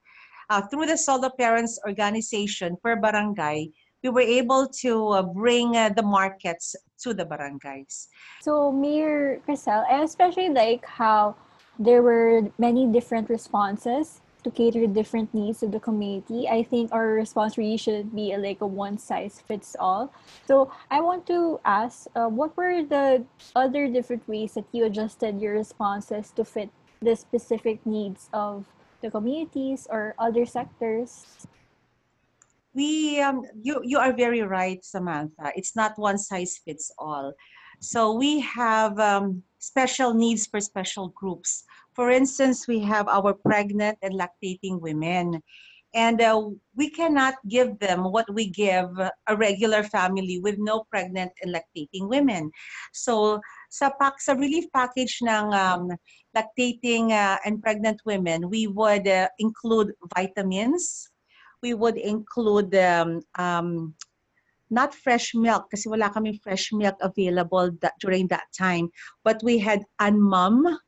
uh, 0.48 0.62
through 0.68 0.86
the 0.86 0.96
Solo 0.96 1.28
Parents 1.36 1.78
Organization 1.86 2.76
per 2.82 2.96
barangay, 2.96 3.68
we 4.02 4.08
were 4.08 4.24
able 4.24 4.66
to 4.80 5.08
uh, 5.08 5.22
bring 5.22 5.76
uh, 5.76 5.90
the 5.90 6.02
markets 6.02 6.74
to 7.02 7.12
the 7.14 7.24
barangays. 7.24 8.08
So, 8.40 8.72
Mayor 8.72 9.40
Krisel, 9.46 9.84
I 9.90 10.02
especially 10.02 10.48
like 10.48 10.84
how 10.86 11.36
there 11.78 12.02
were 12.02 12.48
many 12.58 12.86
different 12.86 13.28
responses 13.28 14.20
to 14.44 14.50
cater 14.50 14.86
different 14.86 15.32
needs 15.34 15.62
of 15.62 15.72
the 15.72 15.80
community. 15.80 16.48
I 16.48 16.62
think 16.62 16.92
our 16.92 17.08
response 17.12 17.58
really 17.58 17.76
should 17.76 18.14
be 18.14 18.36
like 18.36 18.60
a 18.60 18.66
one 18.66 18.96
size 18.96 19.42
fits 19.46 19.76
all. 19.78 20.12
So 20.46 20.72
I 20.90 21.00
want 21.00 21.26
to 21.26 21.60
ask, 21.64 22.06
uh, 22.16 22.28
what 22.28 22.56
were 22.56 22.82
the 22.82 23.24
other 23.54 23.88
different 23.88 24.26
ways 24.28 24.54
that 24.54 24.64
you 24.72 24.84
adjusted 24.86 25.40
your 25.40 25.54
responses 25.54 26.32
to 26.36 26.44
fit 26.44 26.70
the 27.02 27.16
specific 27.16 27.84
needs 27.84 28.28
of 28.32 28.64
the 29.02 29.10
communities 29.10 29.86
or 29.90 30.14
other 30.18 30.46
sectors? 30.46 31.46
We, 32.74 33.20
um, 33.20 33.42
you, 33.60 33.80
you 33.84 33.98
are 33.98 34.12
very 34.12 34.42
right, 34.42 34.84
Samantha. 34.84 35.52
It's 35.56 35.74
not 35.74 35.98
one 35.98 36.18
size 36.18 36.60
fits 36.64 36.92
all. 36.98 37.32
So 37.80 38.12
we 38.12 38.40
have 38.40 38.98
um, 39.00 39.42
special 39.58 40.14
needs 40.14 40.46
for 40.46 40.60
special 40.60 41.08
groups. 41.08 41.64
For 41.94 42.10
instance, 42.10 42.68
we 42.68 42.80
have 42.80 43.08
our 43.08 43.34
pregnant 43.34 43.98
and 44.02 44.14
lactating 44.14 44.80
women. 44.80 45.42
And 45.92 46.22
uh, 46.22 46.50
we 46.76 46.90
cannot 46.90 47.34
give 47.48 47.78
them 47.80 48.04
what 48.04 48.32
we 48.32 48.48
give 48.48 48.86
a 49.26 49.36
regular 49.36 49.82
family 49.82 50.38
with 50.38 50.54
no 50.58 50.84
pregnant 50.88 51.32
and 51.42 51.52
lactating 51.52 52.06
women. 52.06 52.52
So 52.92 53.40
sa, 53.70 53.90
pack, 53.98 54.20
sa 54.20 54.34
relief 54.34 54.70
package 54.72 55.18
ng 55.26 55.50
um, 55.50 55.90
lactating 56.36 57.10
uh, 57.10 57.38
and 57.44 57.60
pregnant 57.60 58.00
women, 58.06 58.48
we 58.48 58.68
would 58.68 59.08
uh, 59.08 59.26
include 59.40 59.90
vitamins. 60.14 61.09
We 61.62 61.74
would 61.74 61.96
include 61.96 62.74
um, 62.74 63.20
um, 63.36 63.94
not 64.70 64.94
fresh 64.94 65.34
milk 65.34 65.70
kasi 65.70 65.90
wala 65.90 66.08
kaming 66.10 66.40
fresh 66.40 66.72
milk 66.72 66.96
available 67.02 67.70
that, 67.82 67.98
during 68.00 68.28
that 68.28 68.48
time. 68.56 68.88
But 69.24 69.42
we 69.42 69.58
had 69.58 69.84
Anmum, 70.00 70.78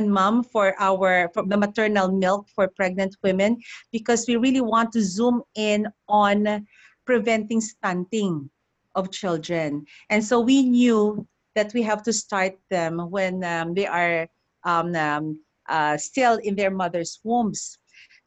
mom 0.00 0.42
for 0.42 0.74
our 0.80 1.28
from 1.34 1.48
the 1.48 1.56
maternal 1.56 2.08
milk 2.10 2.48
for 2.54 2.68
pregnant 2.68 3.16
women 3.22 3.60
because 3.92 4.24
we 4.26 4.36
really 4.36 4.62
want 4.62 4.92
to 4.92 5.02
zoom 5.02 5.42
in 5.54 5.86
on 6.08 6.66
preventing 7.04 7.60
stunting 7.60 8.48
of 8.94 9.10
children 9.10 9.84
and 10.08 10.24
so 10.24 10.40
we 10.40 10.62
knew 10.62 11.26
that 11.54 11.74
we 11.74 11.82
have 11.82 12.02
to 12.02 12.12
start 12.12 12.56
them 12.70 12.98
when 13.10 13.44
um, 13.44 13.74
they 13.74 13.86
are 13.86 14.28
um, 14.64 14.94
um, 14.96 15.40
uh, 15.68 15.96
still 15.96 16.36
in 16.40 16.56
their 16.56 16.70
mother's 16.70 17.20
wombs 17.24 17.78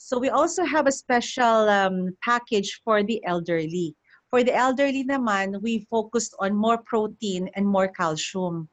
so 0.05 0.19
we 0.21 0.29
also 0.29 0.63
have 0.63 0.85
a 0.85 0.97
special 1.03 1.65
um, 1.79 2.13
package 2.21 2.81
for 2.85 3.01
the 3.01 3.17
elderly 3.25 3.95
for 4.29 4.43
the 4.45 4.53
elderly 4.53 5.03
naman 5.03 5.57
we 5.65 5.87
focused 5.89 6.33
on 6.37 6.53
more 6.53 6.77
protein 6.85 7.49
and 7.55 7.65
more 7.65 7.89
calcium 7.89 8.69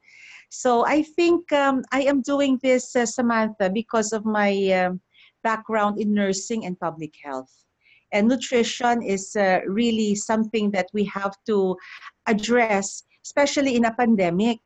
so 0.52 0.84
I 0.84 1.02
think 1.02 1.50
um, 1.50 1.82
I 1.92 2.02
am 2.02 2.20
doing 2.20 2.60
this, 2.62 2.94
uh, 2.94 3.06
Samantha, 3.06 3.70
because 3.70 4.12
of 4.12 4.26
my 4.26 4.52
um, 4.72 5.00
background 5.42 5.98
in 5.98 6.12
nursing 6.12 6.66
and 6.66 6.78
public 6.78 7.14
health. 7.24 7.50
And 8.12 8.28
nutrition 8.28 9.02
is 9.02 9.34
uh, 9.34 9.60
really 9.66 10.14
something 10.14 10.70
that 10.72 10.88
we 10.92 11.04
have 11.04 11.34
to 11.46 11.74
address, 12.26 13.02
especially 13.24 13.76
in 13.76 13.86
a 13.86 13.94
pandemic, 13.94 14.58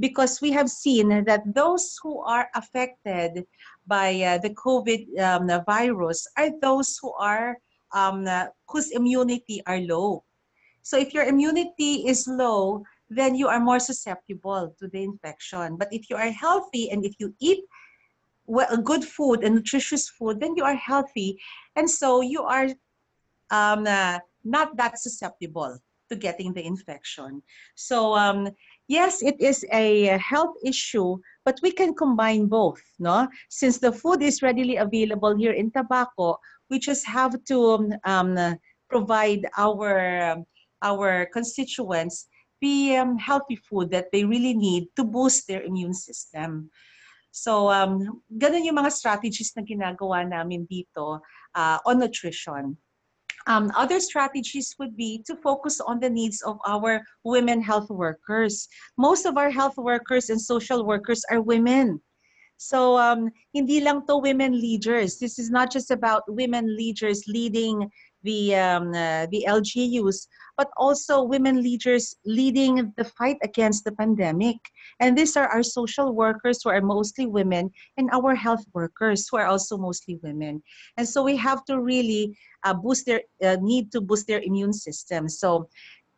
because 0.00 0.40
we 0.40 0.52
have 0.52 0.70
seen 0.70 1.24
that 1.24 1.42
those 1.54 1.98
who 2.02 2.22
are 2.24 2.48
affected 2.54 3.44
by 3.86 4.20
uh, 4.22 4.38
the 4.38 4.50
COVID 4.50 5.18
um, 5.18 5.64
virus 5.64 6.26
are 6.36 6.50
those 6.60 6.98
who 7.00 7.12
are 7.14 7.56
um, 7.94 8.26
uh, 8.26 8.46
whose 8.68 8.90
immunity 8.90 9.62
are 9.66 9.80
low. 9.80 10.24
So 10.82 10.98
if 10.98 11.14
your 11.14 11.24
immunity 11.24 12.06
is 12.06 12.26
low, 12.26 12.84
then 13.08 13.34
you 13.34 13.48
are 13.48 13.60
more 13.60 13.78
susceptible 13.78 14.74
to 14.78 14.88
the 14.88 15.02
infection. 15.02 15.76
But 15.76 15.88
if 15.92 16.10
you 16.10 16.16
are 16.16 16.30
healthy 16.30 16.90
and 16.90 17.04
if 17.04 17.14
you 17.18 17.34
eat 17.40 17.64
well, 18.46 18.76
good 18.76 19.04
food 19.04 19.42
and 19.42 19.56
nutritious 19.56 20.08
food, 20.08 20.40
then 20.40 20.54
you 20.56 20.64
are 20.64 20.74
healthy. 20.74 21.38
And 21.74 21.90
so 21.90 22.20
you 22.20 22.42
are 22.42 22.68
um, 23.50 23.86
uh, 23.86 24.18
not 24.44 24.76
that 24.76 24.98
susceptible 24.98 25.78
to 26.08 26.16
getting 26.16 26.52
the 26.52 26.64
infection. 26.64 27.42
So 27.74 28.14
um, 28.14 28.50
yes, 28.88 29.22
it 29.22 29.40
is 29.40 29.64
a 29.72 30.18
health 30.18 30.56
issue, 30.64 31.18
but 31.44 31.58
we 31.62 31.70
can 31.70 31.94
combine 31.94 32.46
both, 32.46 32.82
no? 32.98 33.28
Since 33.50 33.78
the 33.78 33.92
food 33.92 34.22
is 34.22 34.42
readily 34.42 34.76
available 34.76 35.36
here 35.36 35.52
in 35.52 35.70
Tabaco, 35.70 36.36
we 36.70 36.78
just 36.78 37.06
have 37.06 37.36
to 37.44 37.58
um, 37.74 37.92
um 38.04 38.58
provide 38.88 39.46
our 39.56 40.42
our 40.82 41.26
constituents 41.32 42.28
the 42.60 42.96
um, 42.96 43.18
healthy 43.18 43.56
food 43.56 43.90
that 43.90 44.08
they 44.12 44.24
really 44.24 44.54
need 44.54 44.88
to 44.96 45.04
boost 45.04 45.46
their 45.46 45.62
immune 45.62 45.94
system. 45.94 46.70
So, 47.30 47.68
um, 47.68 48.22
ganun 48.32 48.64
yung 48.64 48.80
mga 48.80 48.92
strategies 48.92 49.52
na 49.52 49.60
ginagawa 49.60 50.24
namin 50.24 50.64
dito 50.64 51.20
uh, 51.52 51.78
on 51.84 52.00
nutrition. 52.00 52.80
Um, 53.46 53.70
other 53.76 54.00
strategies 54.00 54.74
would 54.78 54.96
be 54.96 55.22
to 55.26 55.36
focus 55.36 55.80
on 55.80 56.00
the 56.00 56.10
needs 56.10 56.42
of 56.42 56.58
our 56.66 57.02
women 57.24 57.62
health 57.62 57.88
workers. 57.90 58.68
Most 58.98 59.24
of 59.24 59.36
our 59.36 59.50
health 59.50 59.76
workers 59.76 60.30
and 60.30 60.40
social 60.40 60.84
workers 60.84 61.22
are 61.30 61.40
women. 61.40 62.00
So 62.56 62.96
um, 62.96 63.30
hindi 63.52 63.80
lang 63.80 64.06
to 64.08 64.16
women 64.16 64.52
leaders. 64.58 65.18
This 65.18 65.38
is 65.38 65.50
not 65.50 65.70
just 65.70 65.90
about 65.90 66.22
women 66.26 66.74
leaders 66.74 67.22
leading 67.28 67.90
the 68.26 68.58
um, 68.58 68.90
uh, 68.90 69.30
the 69.30 69.46
LGUs, 69.46 70.26
but 70.58 70.68
also 70.76 71.22
women 71.22 71.62
leaders 71.62 72.18
leading 72.26 72.92
the 72.98 73.06
fight 73.06 73.38
against 73.42 73.86
the 73.86 73.94
pandemic. 73.94 74.58
And 74.98 75.16
these 75.16 75.38
are 75.38 75.46
our 75.46 75.62
social 75.62 76.12
workers 76.12 76.60
who 76.62 76.74
are 76.74 76.82
mostly 76.82 77.30
women, 77.30 77.70
and 77.96 78.10
our 78.10 78.34
health 78.34 78.66
workers 78.74 79.30
who 79.30 79.38
are 79.38 79.46
also 79.46 79.78
mostly 79.78 80.18
women. 80.26 80.62
And 80.98 81.06
so 81.06 81.22
we 81.22 81.38
have 81.38 81.64
to 81.70 81.80
really 81.80 82.36
uh, 82.66 82.74
boost 82.74 83.06
their 83.06 83.22
uh, 83.40 83.56
need 83.62 83.94
to 83.94 84.02
boost 84.02 84.26
their 84.26 84.42
immune 84.42 84.74
system. 84.74 85.30
So 85.30 85.70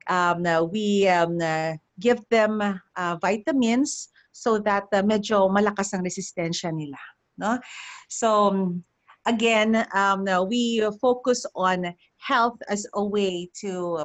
um, 0.09 0.47
uh, 0.49 0.65
we 0.65 1.07
um, 1.07 1.37
uh, 1.37 1.77
give 2.01 2.25
them 2.33 2.65
uh, 2.65 3.17
vitamins 3.21 4.09
so 4.33 4.59
that 4.65 4.89
uh, 4.95 5.05
medyo 5.05 5.53
malakas 5.53 5.93
ang 5.93 6.01
resistensya 6.01 6.73
nila. 6.73 6.99
No? 7.37 7.61
So 8.09 8.29
um, 8.51 8.85
again, 9.29 9.87
um, 9.93 10.25
we 10.49 10.81
focus 11.01 11.45
on 11.55 11.95
health 12.17 12.59
as 12.69 12.87
a 12.95 13.05
way 13.05 13.49
to 13.61 14.05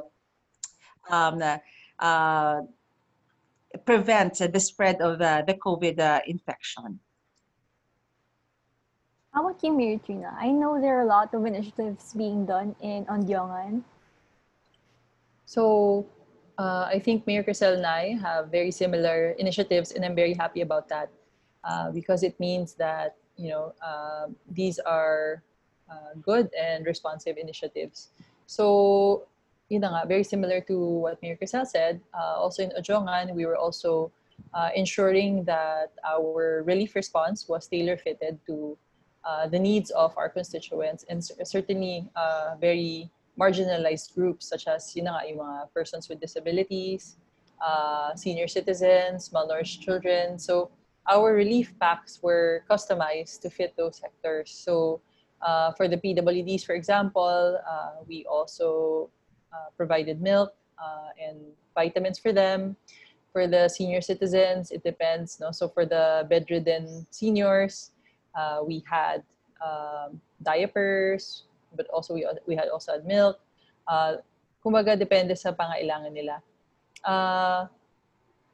um, 1.09 1.41
uh, 1.99 2.61
prevent 3.85 4.35
the 4.37 4.59
spread 4.59 5.01
of 5.01 5.21
uh, 5.21 5.41
the 5.47 5.55
COVID 5.55 5.99
uh, 5.99 6.19
infection. 6.27 6.99
How 9.33 9.47
about 9.47 9.63
you, 9.63 9.73
Mayor 9.73 9.97
Trina? 9.97 10.35
I 10.37 10.51
know 10.51 10.79
there 10.79 10.99
are 10.99 11.01
a 11.01 11.09
lot 11.09 11.33
of 11.33 11.45
initiatives 11.45 12.13
being 12.13 12.45
done 12.45 12.75
in 12.81 13.05
Odiongan. 13.05 13.81
So 15.45 16.05
uh, 16.59 16.85
I 16.85 16.99
think 16.99 17.25
Mayor 17.25 17.43
Krisel 17.43 17.73
and 17.73 17.85
I 17.85 18.13
have 18.21 18.51
very 18.51 18.69
similar 18.69 19.31
initiatives, 19.39 19.91
and 19.91 20.05
I'm 20.05 20.13
very 20.13 20.35
happy 20.35 20.61
about 20.61 20.87
that 20.89 21.09
uh, 21.63 21.89
because 21.89 22.21
it 22.21 22.39
means 22.39 22.75
that 22.75 23.17
you 23.37 23.49
know 23.49 23.73
uh, 23.81 24.27
these 24.51 24.79
are 24.79 25.43
uh, 25.89 26.15
good 26.21 26.49
and 26.53 26.85
responsive 26.85 27.37
initiatives. 27.37 28.09
So 28.45 29.27
yun 29.69 29.83
nga, 29.83 30.05
very 30.07 30.23
similar 30.23 30.61
to 30.61 30.77
what 30.77 31.21
Mayor 31.21 31.35
Krisel 31.35 31.65
said. 31.65 31.99
Uh, 32.13 32.37
also 32.37 32.63
in 32.63 32.71
Odiongan, 32.77 33.33
we 33.33 33.45
were 33.45 33.57
also 33.57 34.11
uh, 34.53 34.69
ensuring 34.75 35.43
that 35.45 35.91
our 36.05 36.63
relief 36.65 36.95
response 36.95 37.47
was 37.47 37.67
tailor-fitted 37.67 38.39
to 38.45 38.77
uh, 39.25 39.47
the 39.47 39.59
needs 39.59 39.89
of 39.91 40.15
our 40.17 40.29
constituents 40.29 41.05
and 41.09 41.23
certainly 41.23 42.05
uh, 42.15 42.55
very 42.59 43.09
marginalized 43.39 44.13
groups 44.13 44.47
such 44.47 44.67
as 44.67 44.95
yun 44.95 45.07
nga, 45.07 45.25
yung 45.25 45.39
mga 45.39 45.73
persons 45.73 46.07
with 46.09 46.19
disabilities, 46.19 47.15
senior 48.15 48.47
citizens, 48.47 49.29
malnourished 49.29 49.79
children. 49.81 50.37
So 50.37 50.69
our 51.09 51.33
relief 51.33 51.73
packs 51.79 52.19
were 52.21 52.63
customized 52.69 53.41
to 53.41 53.49
fit 53.49 53.73
those 53.77 53.97
sectors. 53.97 54.51
So 54.51 55.01
uh, 55.41 55.73
for 55.73 55.87
the 55.87 55.97
PWDs, 55.97 56.65
for 56.65 56.73
example, 56.73 57.59
uh, 57.67 58.03
we 58.07 58.25
also 58.25 59.09
uh, 59.51 59.69
provided 59.75 60.21
milk 60.21 60.53
uh, 60.79 61.11
and 61.21 61.37
vitamins 61.75 62.19
for 62.19 62.31
them. 62.31 62.75
For 63.33 63.47
the 63.47 63.67
senior 63.67 64.01
citizens, 64.01 64.71
it 64.71 64.83
depends. 64.83 65.39
No? 65.39 65.51
So 65.51 65.67
for 65.67 65.85
the 65.85 66.25
bedridden 66.29 67.07
seniors, 67.09 67.91
uh, 68.35 68.61
we 68.65 68.83
had 68.89 69.23
um, 69.57 70.21
diapers, 70.43 71.43
but 71.75 71.87
also 71.89 72.13
we, 72.13 72.27
we 72.45 72.55
had 72.55 72.69
also 72.69 72.93
had 72.93 73.05
milk. 73.05 73.39
Uh, 73.87 74.17
kumbaga, 74.63 74.95
depende 74.97 75.35
sa 75.35 75.51
pangailangan 75.51 76.13
nila. 76.13 76.37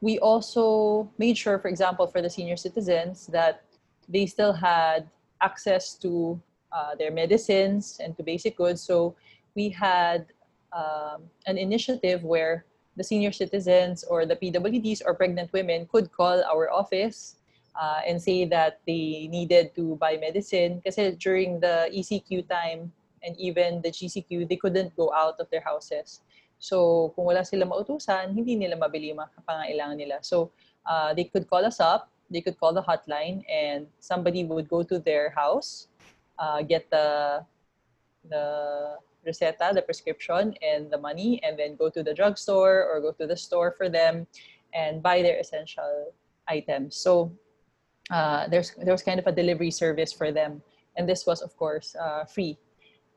We 0.02 0.20
also 0.20 1.10
made 1.18 1.38
sure, 1.38 1.60
for 1.60 1.68
example, 1.68 2.08
for 2.08 2.22
the 2.22 2.30
senior 2.30 2.56
citizens, 2.56 3.28
that 3.28 3.64
they 4.08 4.26
still 4.26 4.54
had 4.54 5.10
access 5.42 5.94
to 5.96 6.42
uh, 6.72 6.96
their 6.96 7.12
medicines 7.12 8.00
and 8.04 8.16
to 8.18 8.24
basic 8.24 8.58
goods. 8.58 8.82
So 8.82 9.16
we 9.56 9.70
had 9.70 10.26
um, 10.72 11.24
an 11.48 11.58
initiative 11.58 12.24
where 12.24 12.66
the 12.96 13.04
senior 13.04 13.32
citizens 13.32 14.04
or 14.04 14.26
the 14.26 14.36
PWDs 14.36 15.02
or 15.06 15.16
pregnant 15.16 15.52
women 15.54 15.88
could 15.92 16.12
call 16.12 16.44
our 16.44 16.70
office 16.72 17.36
uh, 17.80 18.02
and 18.06 18.22
say 18.22 18.46
that 18.46 18.80
they 18.86 19.28
needed 19.32 19.74
to 19.76 19.96
buy 19.96 20.18
medicine 20.18 20.82
because 20.84 21.16
during 21.18 21.60
the 21.60 21.90
ECQ 21.96 22.48
time 22.50 22.92
and 23.24 23.38
even 23.40 23.82
the 23.82 23.90
GCQ, 23.90 24.48
they 24.48 24.56
couldn't 24.56 24.96
go 24.96 25.12
out 25.14 25.40
of 25.40 25.50
their 25.50 25.62
houses. 25.62 26.22
So 26.60 27.12
kung 27.16 27.26
wala 27.26 27.48
sila 27.48 27.66
mautusan, 27.66 28.36
hindi 28.36 28.56
nila 28.56 28.76
mabili 28.76 29.16
yung 29.16 29.24
pangailangan 29.48 29.98
nila. 29.98 30.18
So 30.22 30.52
uh, 30.86 31.16
they 31.16 31.24
could 31.24 31.50
call 31.50 31.66
us 31.66 31.80
up, 31.80 32.12
they 32.30 32.42
could 32.42 32.60
call 32.60 32.76
the 32.76 32.84
hotline, 32.84 33.42
and 33.48 33.88
somebody 34.00 34.44
would 34.44 34.68
go 34.68 34.84
to 34.84 35.00
their 35.00 35.32
house, 35.32 35.88
uh, 36.38 36.62
get 36.62 36.92
the 36.92 37.42
the 38.28 38.46
receta, 39.26 39.74
the 39.74 39.82
prescription, 39.82 40.54
and 40.62 40.92
the 40.92 41.00
money, 41.00 41.40
and 41.44 41.58
then 41.58 41.76
go 41.80 41.90
to 41.90 42.04
the 42.04 42.14
drugstore 42.14 42.84
or 42.84 43.00
go 43.00 43.12
to 43.16 43.26
the 43.26 43.36
store 43.36 43.72
for 43.72 43.90
them 43.90 44.28
and 44.76 45.02
buy 45.02 45.24
their 45.24 45.40
essential 45.40 46.14
items. 46.48 46.96
So 46.96 47.32
uh, 48.12 48.48
there's 48.48 48.76
there 48.76 48.94
was 48.94 49.02
kind 49.02 49.20
of 49.20 49.28
a 49.28 49.32
delivery 49.32 49.72
service 49.72 50.12
for 50.12 50.32
them, 50.32 50.62
and 50.98 51.08
this 51.08 51.26
was 51.26 51.42
of 51.42 51.56
course 51.56 51.96
uh, 51.96 52.26
free. 52.26 52.60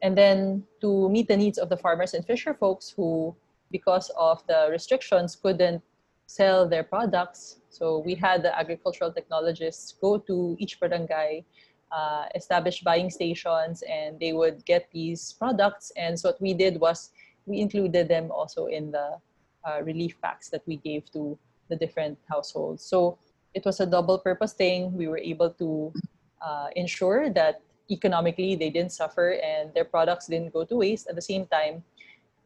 And 0.02 0.18
then 0.18 0.64
to 0.80 1.08
meet 1.08 1.28
the 1.28 1.36
needs 1.36 1.58
of 1.58 1.68
the 1.68 1.76
farmers 1.76 2.14
and 2.14 2.24
fisher 2.24 2.54
folks 2.54 2.90
who, 2.90 3.34
because 3.70 4.10
of 4.18 4.44
the 4.48 4.68
restrictions, 4.70 5.36
couldn't 5.36 5.82
sell 6.26 6.68
their 6.68 6.82
products. 6.82 7.60
So 7.70 7.98
we 7.98 8.14
had 8.14 8.42
the 8.42 8.56
agricultural 8.58 9.12
technologists 9.12 9.94
go 10.00 10.18
to 10.18 10.56
each 10.58 10.80
barangay 10.80 11.44
uh, 11.92 12.24
established 12.34 12.84
buying 12.84 13.10
stations 13.10 13.82
and 13.88 14.18
they 14.18 14.32
would 14.32 14.64
get 14.64 14.88
these 14.92 15.34
products. 15.34 15.92
And 15.96 16.18
so 16.18 16.30
what 16.30 16.40
we 16.40 16.54
did 16.54 16.80
was 16.80 17.10
we 17.46 17.60
included 17.60 18.08
them 18.08 18.30
also 18.30 18.66
in 18.66 18.90
the 18.90 19.18
uh, 19.64 19.82
relief 19.82 20.20
packs 20.20 20.48
that 20.50 20.62
we 20.66 20.76
gave 20.76 21.10
to 21.12 21.38
the 21.68 21.76
different 21.76 22.18
households. 22.28 22.82
So 22.82 23.18
it 23.54 23.64
was 23.64 23.80
a 23.80 23.86
double 23.86 24.18
purpose 24.18 24.54
thing. 24.54 24.92
We 24.94 25.06
were 25.06 25.18
able 25.18 25.50
to 25.50 25.92
uh, 26.40 26.68
ensure 26.74 27.30
that 27.30 27.60
economically 27.90 28.56
they 28.56 28.70
didn't 28.70 28.92
suffer 28.92 29.38
and 29.42 29.72
their 29.74 29.84
products 29.84 30.26
didn't 30.26 30.52
go 30.52 30.64
to 30.64 30.76
waste. 30.76 31.08
At 31.08 31.14
the 31.14 31.22
same 31.22 31.46
time, 31.46 31.82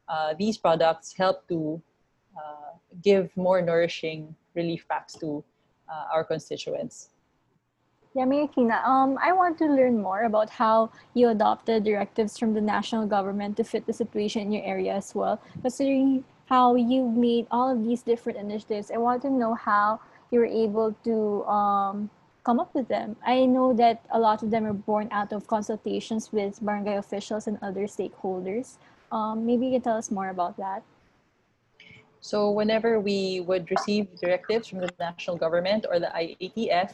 uh, 0.09 0.35
these 0.39 0.57
products 0.57 1.13
help 1.13 1.47
to 1.49 1.81
uh, 2.37 2.79
give 3.03 3.35
more 3.37 3.61
nourishing 3.61 4.35
relief 4.55 4.87
packs 4.89 5.15
to 5.15 5.45
uh, 5.89 6.05
our 6.13 6.25
constituents. 6.25 7.11
Yeah, 8.15 8.25
Mayor 8.25 8.49
Trina, 8.49 8.81
um, 8.87 9.19
I 9.21 9.33
want 9.33 9.59
to 9.59 9.67
learn 9.67 10.01
more 10.01 10.25
about 10.25 10.49
how 10.49 10.91
you 11.13 11.29
adopted 11.29 11.85
directives 11.85 12.39
from 12.39 12.55
the 12.55 12.63
national 12.63 13.07
government 13.07 13.59
to 13.59 13.65
fit 13.65 13.85
the 13.85 13.93
situation 13.93 14.41
in 14.41 14.53
your 14.53 14.65
area 14.65 14.95
as 14.95 15.15
well. 15.15 15.39
Considering 15.61 16.25
how 16.47 16.77
you 16.77 17.11
made 17.11 17.47
all 17.51 17.71
of 17.71 17.85
these 17.85 18.01
different 18.01 18.39
initiatives, 18.39 18.91
I 18.91 18.97
want 18.97 19.21
to 19.23 19.31
know 19.31 19.53
how 19.53 20.01
you 20.31 20.41
were 20.41 20.47
able 20.47 20.97
to 21.05 21.45
um, 21.45 22.11
come 22.47 22.61
up 22.61 22.73
with 22.79 22.87
them. 22.87 23.17
I 23.27 23.45
know 23.45 23.75
that 23.75 24.07
a 24.11 24.21
lot 24.21 24.45
of 24.45 24.53
them 24.53 24.65
are 24.71 24.79
born 24.91 25.09
out 25.11 25.33
of 25.33 25.49
consultations 25.49 26.31
with 26.31 26.65
barangay 26.65 26.97
officials 26.97 27.49
and 27.49 27.59
other 27.61 27.91
stakeholders. 27.91 28.79
Um, 29.11 29.45
maybe 29.45 29.67
you 29.67 29.73
can 29.73 29.83
tell 29.83 29.99
us 29.99 30.13
more 30.13 30.31
about 30.31 30.57
that. 30.57 30.85
So 32.21 32.53
whenever 32.53 33.01
we 33.01 33.41
would 33.41 33.69
receive 33.69 34.07
directives 34.23 34.69
from 34.69 34.79
the 34.79 34.93
national 35.01 35.37
government 35.37 35.87
or 35.91 35.99
the 35.99 36.11
IATF, 36.23 36.91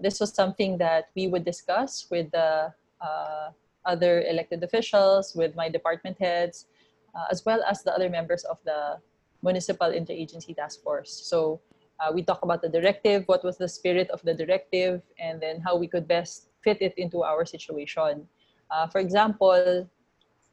this 0.00 0.18
was 0.18 0.34
something 0.34 0.76
that 0.78 1.04
we 1.14 1.28
would 1.28 1.44
discuss 1.44 2.06
with 2.10 2.26
the 2.32 2.74
uh, 3.00 3.46
other 3.84 4.22
elected 4.22 4.62
officials, 4.64 5.34
with 5.36 5.54
my 5.54 5.68
department 5.68 6.16
heads, 6.18 6.66
uh, 7.14 7.26
as 7.30 7.44
well 7.46 7.62
as 7.70 7.84
the 7.84 7.94
other 7.94 8.10
members 8.10 8.42
of 8.44 8.58
the 8.64 8.98
municipal 9.42 9.88
interagency 9.88 10.54
task 10.54 10.82
force. 10.82 11.12
So 11.30 11.60
uh, 12.00 12.12
we 12.12 12.22
talk 12.22 12.42
about 12.42 12.62
the 12.62 12.68
directive, 12.68 13.24
what 13.26 13.44
was 13.44 13.56
the 13.56 13.68
spirit 13.68 14.10
of 14.10 14.22
the 14.22 14.34
directive, 14.34 15.02
and 15.18 15.40
then 15.40 15.60
how 15.60 15.76
we 15.76 15.88
could 15.88 16.06
best 16.06 16.48
fit 16.62 16.80
it 16.80 16.94
into 16.96 17.22
our 17.22 17.44
situation. 17.44 18.26
Uh, 18.70 18.86
for 18.86 19.00
example, 19.00 19.88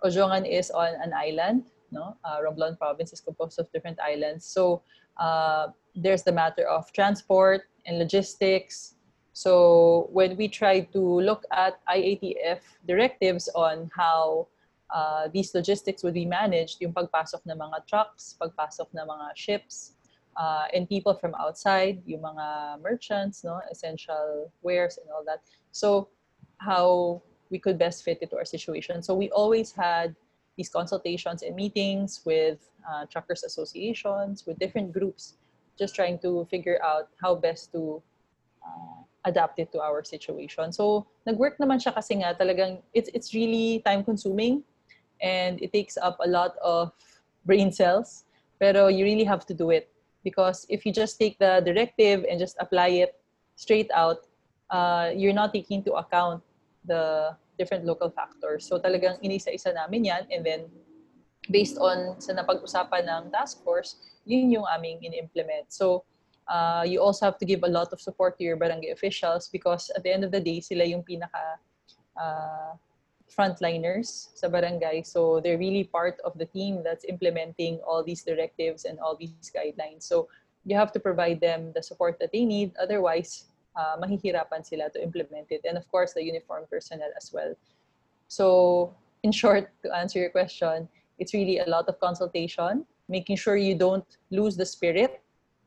Odiongan 0.04 0.48
is 0.48 0.72
on 0.72 0.94
an 1.02 1.14
island. 1.14 1.66
No, 1.92 2.18
uh, 2.24 2.40
Romblon 2.42 2.78
province 2.78 3.14
is 3.14 3.22
composed 3.22 3.60
of 3.60 3.72
different 3.72 4.00
islands. 4.00 4.46
So 4.46 4.82
uh, 5.18 5.68
there's 5.96 6.24
the 6.24 6.32
matter 6.32 6.68
of 6.68 6.92
transport 6.94 7.64
and 7.86 8.00
logistics, 8.00 8.96
so 9.34 10.10
when 10.14 10.38
we 10.38 10.48
try 10.48 10.82
to 10.94 11.02
look 11.02 11.44
at 11.52 11.82
IATF 11.90 12.62
directives 12.88 13.50
on 13.56 13.90
how 13.98 14.48
uh, 14.94 15.28
these 15.34 15.54
logistics 15.56 16.04
would 16.04 16.14
be 16.14 16.26
managed, 16.26 16.80
yung 16.82 16.94
pagpasok 16.94 17.42
ng 17.50 17.58
mga 17.58 17.90
trucks, 17.90 18.38
pagpasok 18.38 18.94
ng 18.94 19.06
mga 19.10 19.28
ships, 19.34 19.98
uh, 20.38 20.66
and 20.74 20.90
people 20.90 21.14
from 21.14 21.36
outside, 21.36 22.02
yung 22.06 22.22
mga 22.22 22.82
merchants, 22.82 23.44
no, 23.44 23.62
essential 23.72 24.52
wares 24.62 24.98
and 24.98 25.10
all 25.12 25.24
that. 25.26 25.42
So 25.72 26.10
how 26.58 27.22
we 27.50 27.60
could 27.60 27.78
best 27.78 28.04
fit 28.04 28.20
it 28.22 28.30
to 28.32 28.38
our 28.38 28.46
situation. 28.46 29.04
So 29.04 29.14
we 29.14 29.30
always 29.30 29.72
had 29.72 30.16
these 30.58 30.70
consultations 30.70 31.42
and 31.42 31.56
meetings 31.56 32.22
with 32.26 32.60
uh, 32.90 33.06
truckers 33.06 33.44
associations, 33.44 34.46
with 34.46 34.60
different 34.60 34.94
groups, 34.94 35.36
just 35.78 35.96
trying 35.96 36.20
to 36.20 36.46
figure 36.50 36.80
out 36.84 37.10
how 37.22 37.36
best 37.36 37.72
to 37.72 38.02
uh, 38.66 39.02
adapt 39.26 39.60
it 39.60 39.72
to 39.72 39.80
our 39.82 40.04
situation. 40.04 40.72
So, 40.72 41.08
nag-work 41.26 41.58
naman 41.58 41.80
siya 41.80 41.96
kasi 41.96 42.22
nga 42.22 42.36
talagang 42.36 42.82
it's, 42.94 43.10
it's 43.14 43.34
really 43.34 43.82
time 43.86 44.04
consuming 44.04 44.64
and 45.22 45.62
it 45.62 45.72
takes 45.72 45.98
up 45.98 46.18
a 46.24 46.28
lot 46.28 46.56
of 46.62 46.92
brain 47.46 47.72
cells. 47.72 48.26
Pero 48.60 48.88
you 48.88 49.06
really 49.06 49.24
have 49.24 49.46
to 49.48 49.54
do 49.54 49.72
it 49.72 49.93
because 50.24 50.66
if 50.70 50.86
you 50.86 50.92
just 50.92 51.20
take 51.20 51.38
the 51.40 51.62
directive 51.66 52.26
and 52.30 52.40
just 52.40 52.56
apply 52.60 53.04
it 53.04 53.20
straight 53.56 53.92
out, 53.94 54.26
uh, 54.70 55.12
you're 55.16 55.34
not 55.34 55.54
taking 55.54 55.80
into 55.80 55.94
account 55.94 56.42
the 56.86 57.36
different 57.58 57.86
local 57.86 58.10
factors. 58.10 58.66
So 58.66 58.80
talagang 58.80 59.22
inisa-isa 59.22 59.74
namin 59.76 60.06
yan 60.06 60.24
and 60.32 60.46
then 60.46 60.62
based 61.52 61.78
on 61.78 62.20
sa 62.20 62.34
napag-usapan 62.34 63.08
ng 63.08 63.32
task 63.32 63.64
force, 63.64 64.00
yun 64.26 64.52
yung 64.52 64.66
aming 64.72 65.04
in-implement. 65.04 65.68
So 65.70 66.04
uh, 66.48 66.84
you 66.88 67.02
also 67.02 67.26
have 67.26 67.38
to 67.40 67.46
give 67.46 67.64
a 67.64 67.72
lot 67.72 67.92
of 67.92 68.00
support 68.02 68.38
to 68.40 68.44
your 68.44 68.56
barangay 68.56 68.92
officials 68.92 69.50
because 69.52 69.92
at 69.96 70.04
the 70.04 70.12
end 70.12 70.24
of 70.24 70.32
the 70.32 70.40
day, 70.40 70.60
sila 70.60 70.84
yung 70.84 71.04
pinaka 71.04 71.60
uh, 72.16 72.74
frontliners 73.36 74.30
sa 74.34 74.48
barangay. 74.48 75.04
So 75.04 75.42
they're 75.42 75.58
really 75.58 75.84
part 75.84 76.22
of 76.24 76.38
the 76.38 76.46
team 76.46 76.84
that's 76.84 77.06
implementing 77.06 77.82
all 77.86 78.04
these 78.04 78.24
directives 78.24 78.86
and 78.86 79.00
all 79.00 79.18
these 79.18 79.50
guidelines. 79.50 80.04
So 80.04 80.30
you 80.66 80.76
have 80.78 80.92
to 80.94 81.00
provide 81.00 81.42
them 81.42 81.74
the 81.74 81.84
support 81.84 82.20
that 82.20 82.32
they 82.32 82.46
need. 82.46 82.72
Otherwise, 82.80 83.46
uh, 83.76 83.98
mahihirapan 83.98 84.66
sila 84.66 84.90
to 84.92 85.02
implement 85.02 85.48
it. 85.50 85.62
And 85.66 85.78
of 85.78 85.90
course, 85.92 86.14
the 86.14 86.24
uniform 86.24 86.66
personnel 86.70 87.10
as 87.18 87.34
well. 87.34 87.56
So 88.28 88.94
in 89.24 89.32
short, 89.32 89.72
to 89.84 89.94
answer 89.96 90.20
your 90.20 90.30
question, 90.30 90.88
it's 91.20 91.34
really 91.34 91.60
a 91.60 91.66
lot 91.66 91.88
of 91.88 92.00
consultation, 92.00 92.86
making 93.10 93.38
sure 93.38 93.58
you 93.58 93.76
don't 93.76 94.06
lose 94.32 94.58
the 94.58 94.66
spirit 94.66 95.22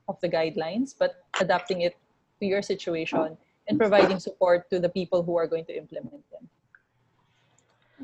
of 0.09 0.21
the 0.21 0.29
guidelines, 0.29 0.95
but 0.97 1.25
adapting 1.41 1.83
it 1.83 1.97
to 2.41 2.47
your 2.47 2.63
situation 2.63 3.37
and 3.69 3.79
providing 3.79 4.21
support 4.21 4.71
to 4.71 4.79
the 4.79 4.89
people 4.89 5.23
who 5.23 5.37
are 5.37 5.47
going 5.47 5.65
to 5.65 5.77
implement. 5.77 6.23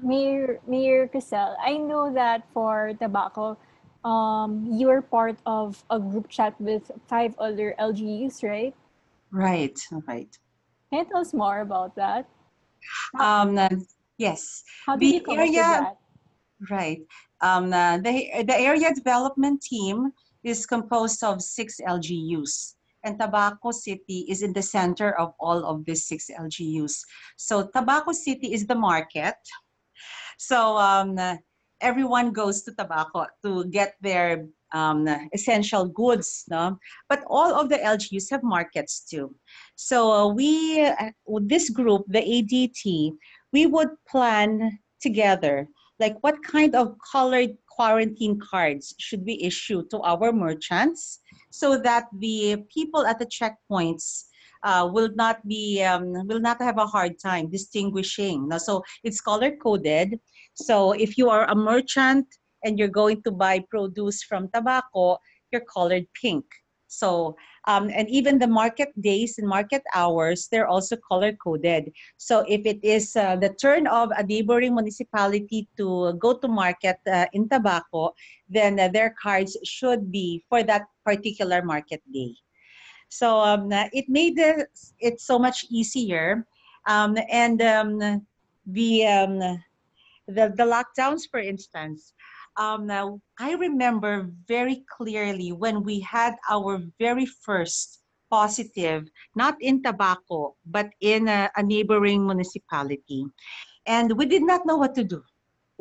Mayor, 0.00 0.61
Mayor 0.66 1.07
Krisel, 1.09 1.55
I 1.62 1.76
know 1.76 2.12
that 2.14 2.44
for 2.52 2.92
Tabaco, 3.00 3.57
um, 4.05 4.66
you 4.72 4.88
are 4.88 5.02
part 5.02 5.37
of 5.44 5.85
a 5.90 5.98
group 5.98 6.28
chat 6.28 6.59
with 6.61 6.90
five 7.07 7.35
other 7.38 7.74
LGUs, 7.78 8.42
right? 8.42 8.74
Right, 9.31 9.78
right. 10.07 10.31
Can 10.90 11.00
you 11.00 11.05
tell 11.11 11.20
us 11.20 11.35
more 11.35 11.61
about 11.61 11.94
that? 11.96 12.26
Um, 13.20 13.59
uh, 13.59 13.68
yes, 14.18 14.64
How 14.87 14.96
did 14.96 15.09
The 15.09 15.14
you 15.14 15.20
come 15.20 15.38
area- 15.38 15.62
that? 15.62 15.96
right. 16.70 17.00
Um, 17.40 17.72
uh, 17.72 17.98
the, 17.98 18.44
the 18.46 18.57
area 18.59 18.94
development 18.94 19.62
team 19.62 20.12
is 20.44 20.66
composed 20.66 21.22
of 21.24 21.42
six 21.42 21.81
LGUs. 21.87 22.74
And 23.05 23.18
Tabaco 23.18 23.72
City 23.74 24.26
is 24.28 24.42
in 24.42 24.52
the 24.52 24.62
center 24.62 25.18
of 25.18 25.35
all 25.40 25.64
of 25.64 25.85
these 25.85 26.07
six 26.07 26.31
LGUs. 26.31 27.02
So 27.37 27.66
Tabaco 27.66 28.14
City 28.14 28.55
is 28.55 28.64
the 28.66 28.76
market. 28.76 29.35
So 30.38 30.77
um, 30.77 31.18
everyone 31.81 32.33
goes 32.33 32.62
to 32.62 32.73
Tabaco 32.73 33.27
to 33.45 33.64
get 33.66 33.95
their 34.01 34.47
um, 34.73 35.07
essential 35.35 35.87
goods. 35.87 36.45
No? 36.49 36.79
But 37.09 37.25
all 37.27 37.55
of 37.55 37.68
the 37.68 37.77
LGUs 37.77 38.31
have 38.31 38.42
markets 38.42 39.01
too. 39.01 39.35
So 39.77 40.12
uh, 40.12 40.29
we, 40.29 40.83
uh, 40.83 41.11
with 41.27 41.49
this 41.49 41.71
group, 41.71 42.05
the 42.09 42.21
ADT, 42.21 43.12
we 43.53 43.66
would 43.66 43.90
plan 44.09 44.79
together 45.01 45.68
like 45.99 46.16
what 46.23 46.42
kind 46.42 46.75
of 46.75 46.97
colored 47.12 47.57
quarantine 47.68 48.38
cards 48.38 48.95
should 48.99 49.25
we 49.25 49.38
issue 49.40 49.83
to 49.90 49.99
our 50.01 50.33
merchants 50.33 51.21
so 51.51 51.79
that 51.79 52.05
the 52.18 52.57
people 52.75 53.07
at 53.07 53.18
the 53.18 53.27
checkpoints 53.27 54.25
uh, 54.62 54.88
will 54.92 55.11
not 55.14 55.46
be 55.46 55.83
um, 55.83 56.27
will 56.27 56.40
not 56.40 56.61
have 56.61 56.79
a 56.79 56.87
hard 56.87 57.18
time 57.18 57.51
distinguishing. 57.51 58.48
No? 58.48 58.59
So 58.59 58.83
it's 59.05 59.20
color 59.20 59.57
coded. 59.57 60.18
So 60.55 60.92
if 60.92 61.18
you 61.18 61.31
are 61.31 61.48
a 61.48 61.55
merchant 61.55 62.27
and 62.64 62.79
you're 62.79 62.88
going 62.88 63.22
to 63.22 63.31
buy 63.31 63.64
produce 63.70 64.22
from 64.22 64.48
Tabaco, 64.48 65.18
you're 65.51 65.64
colored 65.64 66.07
pink. 66.14 66.44
So 66.88 67.37
um, 67.68 67.90
and 67.94 68.09
even 68.11 68.38
the 68.38 68.46
market 68.46 68.90
days 69.01 69.38
and 69.38 69.48
market 69.48 69.83
hours, 69.94 70.48
they're 70.51 70.66
also 70.66 70.96
color 70.96 71.33
coded. 71.33 71.92
So 72.16 72.44
if 72.48 72.66
it 72.66 72.83
is 72.83 73.14
uh, 73.14 73.37
the 73.37 73.51
turn 73.55 73.87
of 73.87 74.11
a 74.16 74.22
neighboring 74.22 74.75
municipality 74.75 75.68
to 75.77 76.14
go 76.14 76.37
to 76.37 76.48
market 76.48 76.98
uh, 77.07 77.27
in 77.33 77.48
Tabaco, 77.48 78.12
then 78.48 78.81
uh, 78.81 78.88
their 78.88 79.14
cards 79.22 79.57
should 79.64 80.11
be 80.11 80.44
for 80.48 80.62
that 80.64 80.87
particular 81.05 81.62
market 81.62 82.03
day. 82.12 82.35
So 83.12 83.40
um, 83.40 83.68
it 83.92 84.09
made 84.09 84.38
it, 84.38 84.72
it 84.98 85.20
so 85.20 85.38
much 85.38 85.66
easier. 85.68 86.46
Um, 86.87 87.18
and 87.31 87.61
um, 87.61 88.25
the, 88.66 89.07
um, 89.07 89.38
the, 90.27 90.48
the 90.57 90.64
lockdowns, 90.64 91.29
for 91.31 91.38
instance, 91.38 92.14
um, 92.57 92.87
now, 92.87 93.20
I 93.38 93.53
remember 93.53 94.31
very 94.48 94.85
clearly 94.96 95.53
when 95.53 95.83
we 95.83 96.01
had 96.01 96.37
our 96.51 96.81
very 96.98 97.27
first 97.27 98.01
positive, 98.31 99.09
not 99.37 99.57
in 99.61 99.83
Tabaco, 99.83 100.55
but 100.64 100.88
in 101.01 101.29
a, 101.29 101.51
a 101.57 101.62
neighboring 101.62 102.25
municipality. 102.25 103.27
And 103.87 104.16
we 104.16 104.25
did 104.25 104.42
not 104.42 104.64
know 104.64 104.77
what 104.77 104.94
to 104.94 105.05
do. 105.05 105.22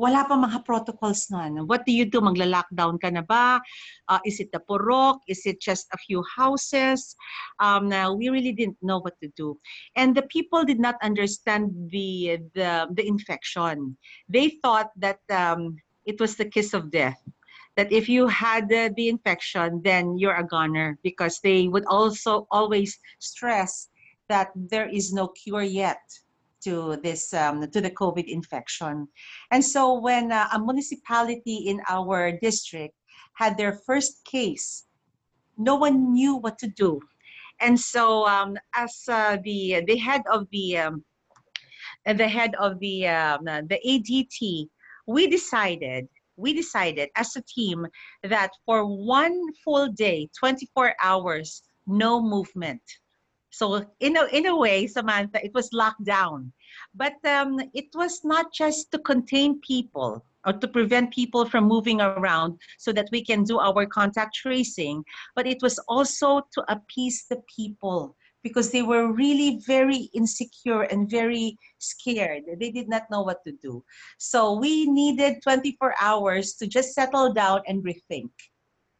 Wala 0.01 0.25
pa 0.25 0.33
mga 0.33 0.65
protocols 0.65 1.29
nun. 1.29 1.69
What 1.69 1.85
do 1.85 1.93
you 1.93 2.09
do? 2.09 2.25
Magla-lockdown 2.25 2.97
ka 2.97 3.13
na 3.13 3.21
ba? 3.21 3.61
Uh, 4.09 4.17
is 4.25 4.41
it 4.41 4.49
the 4.49 4.57
purok? 4.57 5.21
Is 5.29 5.45
it 5.45 5.61
just 5.61 5.85
a 5.93 5.97
few 6.01 6.25
houses? 6.25 7.13
Um, 7.61 7.85
now, 7.85 8.09
we 8.09 8.33
really 8.33 8.49
didn't 8.49 8.81
know 8.81 8.97
what 8.97 9.13
to 9.21 9.29
do. 9.37 9.61
And 9.93 10.17
the 10.17 10.25
people 10.25 10.65
did 10.65 10.81
not 10.81 10.97
understand 11.05 11.69
the, 11.93 12.41
the, 12.57 12.89
the 12.89 13.05
infection. 13.05 13.93
They 14.25 14.57
thought 14.65 14.89
that 14.97 15.21
um, 15.29 15.77
it 16.09 16.17
was 16.17 16.33
the 16.33 16.49
kiss 16.49 16.73
of 16.73 16.89
death. 16.89 17.21
That 17.77 17.93
if 17.93 18.09
you 18.09 18.25
had 18.25 18.73
the, 18.73 18.89
the 18.97 19.05
infection, 19.07 19.85
then 19.85 20.17
you're 20.17 20.41
a 20.41 20.47
goner 20.47 20.97
because 21.05 21.37
they 21.45 21.69
would 21.69 21.85
also 21.85 22.47
always 22.49 22.97
stress 23.19 23.87
that 24.29 24.49
there 24.55 24.89
is 24.89 25.13
no 25.13 25.29
cure 25.29 25.61
yet 25.61 26.01
to 26.63 26.97
this 27.03 27.33
um, 27.33 27.69
to 27.71 27.81
the 27.81 27.91
COVID 27.91 28.25
infection. 28.27 29.07
And 29.51 29.63
so 29.63 29.99
when 29.99 30.31
uh, 30.31 30.47
a 30.53 30.59
municipality 30.59 31.67
in 31.67 31.81
our 31.89 32.31
district 32.41 32.95
had 33.33 33.57
their 33.57 33.73
first 33.85 34.23
case, 34.25 34.85
no 35.57 35.75
one 35.75 36.13
knew 36.13 36.35
what 36.35 36.57
to 36.59 36.67
do. 36.67 36.99
And 37.59 37.79
so 37.79 38.27
um, 38.27 38.57
as 38.75 39.03
uh, 39.07 39.37
the 39.43 39.83
the 39.87 39.97
head 39.97 40.23
of 40.31 40.47
the 40.51 40.77
um, 40.77 41.03
the 42.05 42.27
head 42.27 42.55
of 42.59 42.79
the 42.79 43.07
um, 43.07 43.45
the 43.45 43.79
ADT 43.85 44.67
we 45.07 45.27
decided 45.27 46.07
we 46.37 46.53
decided 46.53 47.09
as 47.15 47.35
a 47.35 47.41
team 47.41 47.85
that 48.23 48.51
for 48.65 48.85
one 48.85 49.37
full 49.63 49.87
day 49.89 50.29
24 50.37 50.95
hours 51.03 51.63
no 51.87 52.21
movement 52.21 52.81
so 53.51 53.85
in 53.99 54.17
a, 54.17 54.25
in 54.25 54.47
a 54.47 54.55
way 54.55 54.87
samantha 54.87 55.43
it 55.43 55.53
was 55.53 55.69
locked 55.73 56.03
down 56.03 56.51
but 56.95 57.13
um, 57.25 57.59
it 57.73 57.87
was 57.93 58.21
not 58.23 58.51
just 58.53 58.91
to 58.91 58.99
contain 58.99 59.59
people 59.61 60.25
or 60.45 60.53
to 60.53 60.67
prevent 60.67 61.13
people 61.13 61.45
from 61.45 61.65
moving 61.65 62.01
around 62.01 62.57
so 62.79 62.91
that 62.91 63.07
we 63.11 63.23
can 63.23 63.43
do 63.43 63.59
our 63.59 63.85
contact 63.85 64.35
tracing 64.35 65.03
but 65.35 65.45
it 65.45 65.61
was 65.61 65.77
also 65.87 66.41
to 66.53 66.63
appease 66.71 67.25
the 67.29 67.41
people 67.55 68.15
because 68.43 68.71
they 68.71 68.81
were 68.81 69.11
really 69.11 69.59
very 69.65 70.09
insecure 70.13 70.83
and 70.83 71.09
very 71.09 71.57
scared. 71.79 72.43
They 72.59 72.71
did 72.71 72.89
not 72.89 73.03
know 73.11 73.21
what 73.21 73.43
to 73.45 73.53
do. 73.61 73.83
So 74.17 74.53
we 74.53 74.89
needed 74.89 75.41
24 75.43 75.95
hours 76.01 76.53
to 76.53 76.67
just 76.67 76.93
settle 76.93 77.33
down 77.33 77.61
and 77.67 77.83
rethink. 77.83 78.31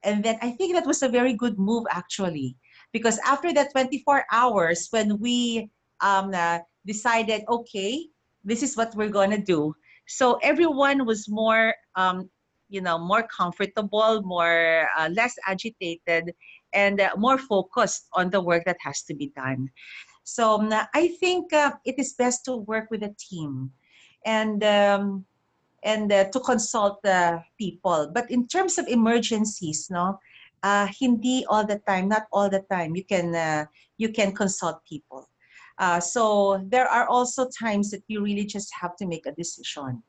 And 0.04 0.24
then 0.24 0.38
I 0.42 0.52
think 0.52 0.74
that 0.74 0.86
was 0.86 1.04
a 1.04 1.10
very 1.10 1.34
good 1.34 1.60
move 1.60 1.86
actually, 1.92 2.56
because 2.92 3.20
after 3.26 3.54
that 3.54 3.72
24 3.72 4.26
hours, 4.32 4.88
when 4.92 5.20
we 5.20 5.70
um, 6.02 6.32
uh, 6.34 6.60
decided, 6.86 7.44
okay, 7.48 8.08
this 8.44 8.64
is 8.64 8.76
what 8.76 8.96
we're 8.96 9.10
to 9.32 9.38
do. 9.38 9.76
So 10.08 10.40
everyone 10.42 11.06
was 11.06 11.30
more, 11.30 11.74
um, 11.96 12.30
you 12.70 12.82
know, 12.82 12.98
more 12.98 13.24
comfortable, 13.24 14.22
more 14.24 14.88
uh, 14.98 15.10
less 15.10 15.36
agitated, 15.48 16.34
and 16.74 17.00
uh, 17.00 17.12
more 17.18 17.38
focused 17.38 18.08
on 18.14 18.30
the 18.30 18.42
work 18.42 18.66
that 18.66 18.78
has 18.82 19.04
to 19.04 19.14
be 19.14 19.32
done. 19.36 19.70
So 20.24 20.56
um, 20.56 20.74
I 20.94 21.16
think 21.20 21.54
uh, 21.54 21.74
it 21.86 21.96
is 21.98 22.14
best 22.14 22.46
to 22.46 22.58
work 22.58 22.90
with 22.92 23.04
a 23.04 23.14
team 23.20 23.72
and 24.26 24.64
um, 24.64 25.26
and 25.84 26.12
uh, 26.12 26.26
to 26.30 26.40
consult 26.40 27.02
the 27.02 27.44
people. 27.58 28.12
But 28.14 28.30
in 28.30 28.48
terms 28.48 28.78
of 28.78 28.88
emergencies, 28.88 29.88
no, 29.90 30.20
uh, 30.63 30.88
hindi 31.00 31.45
all 31.50 31.65
the 31.65 31.80
time, 31.88 32.08
not 32.08 32.24
all 32.32 32.50
the 32.50 32.63
time. 32.71 32.95
You 32.95 33.06
can 33.06 33.36
uh, 33.36 33.65
you 33.97 34.10
can 34.10 34.34
consult 34.34 34.82
people. 34.88 35.28
Uh, 35.78 36.00
so 36.00 36.63
there 36.69 36.88
are 36.88 37.08
also 37.08 37.47
times 37.60 37.89
that 37.91 38.04
you 38.08 38.21
really 38.24 38.45
just 38.45 38.69
have 38.80 38.95
to 38.97 39.08
make 39.08 39.26
a 39.26 39.32
decision. 39.32 40.04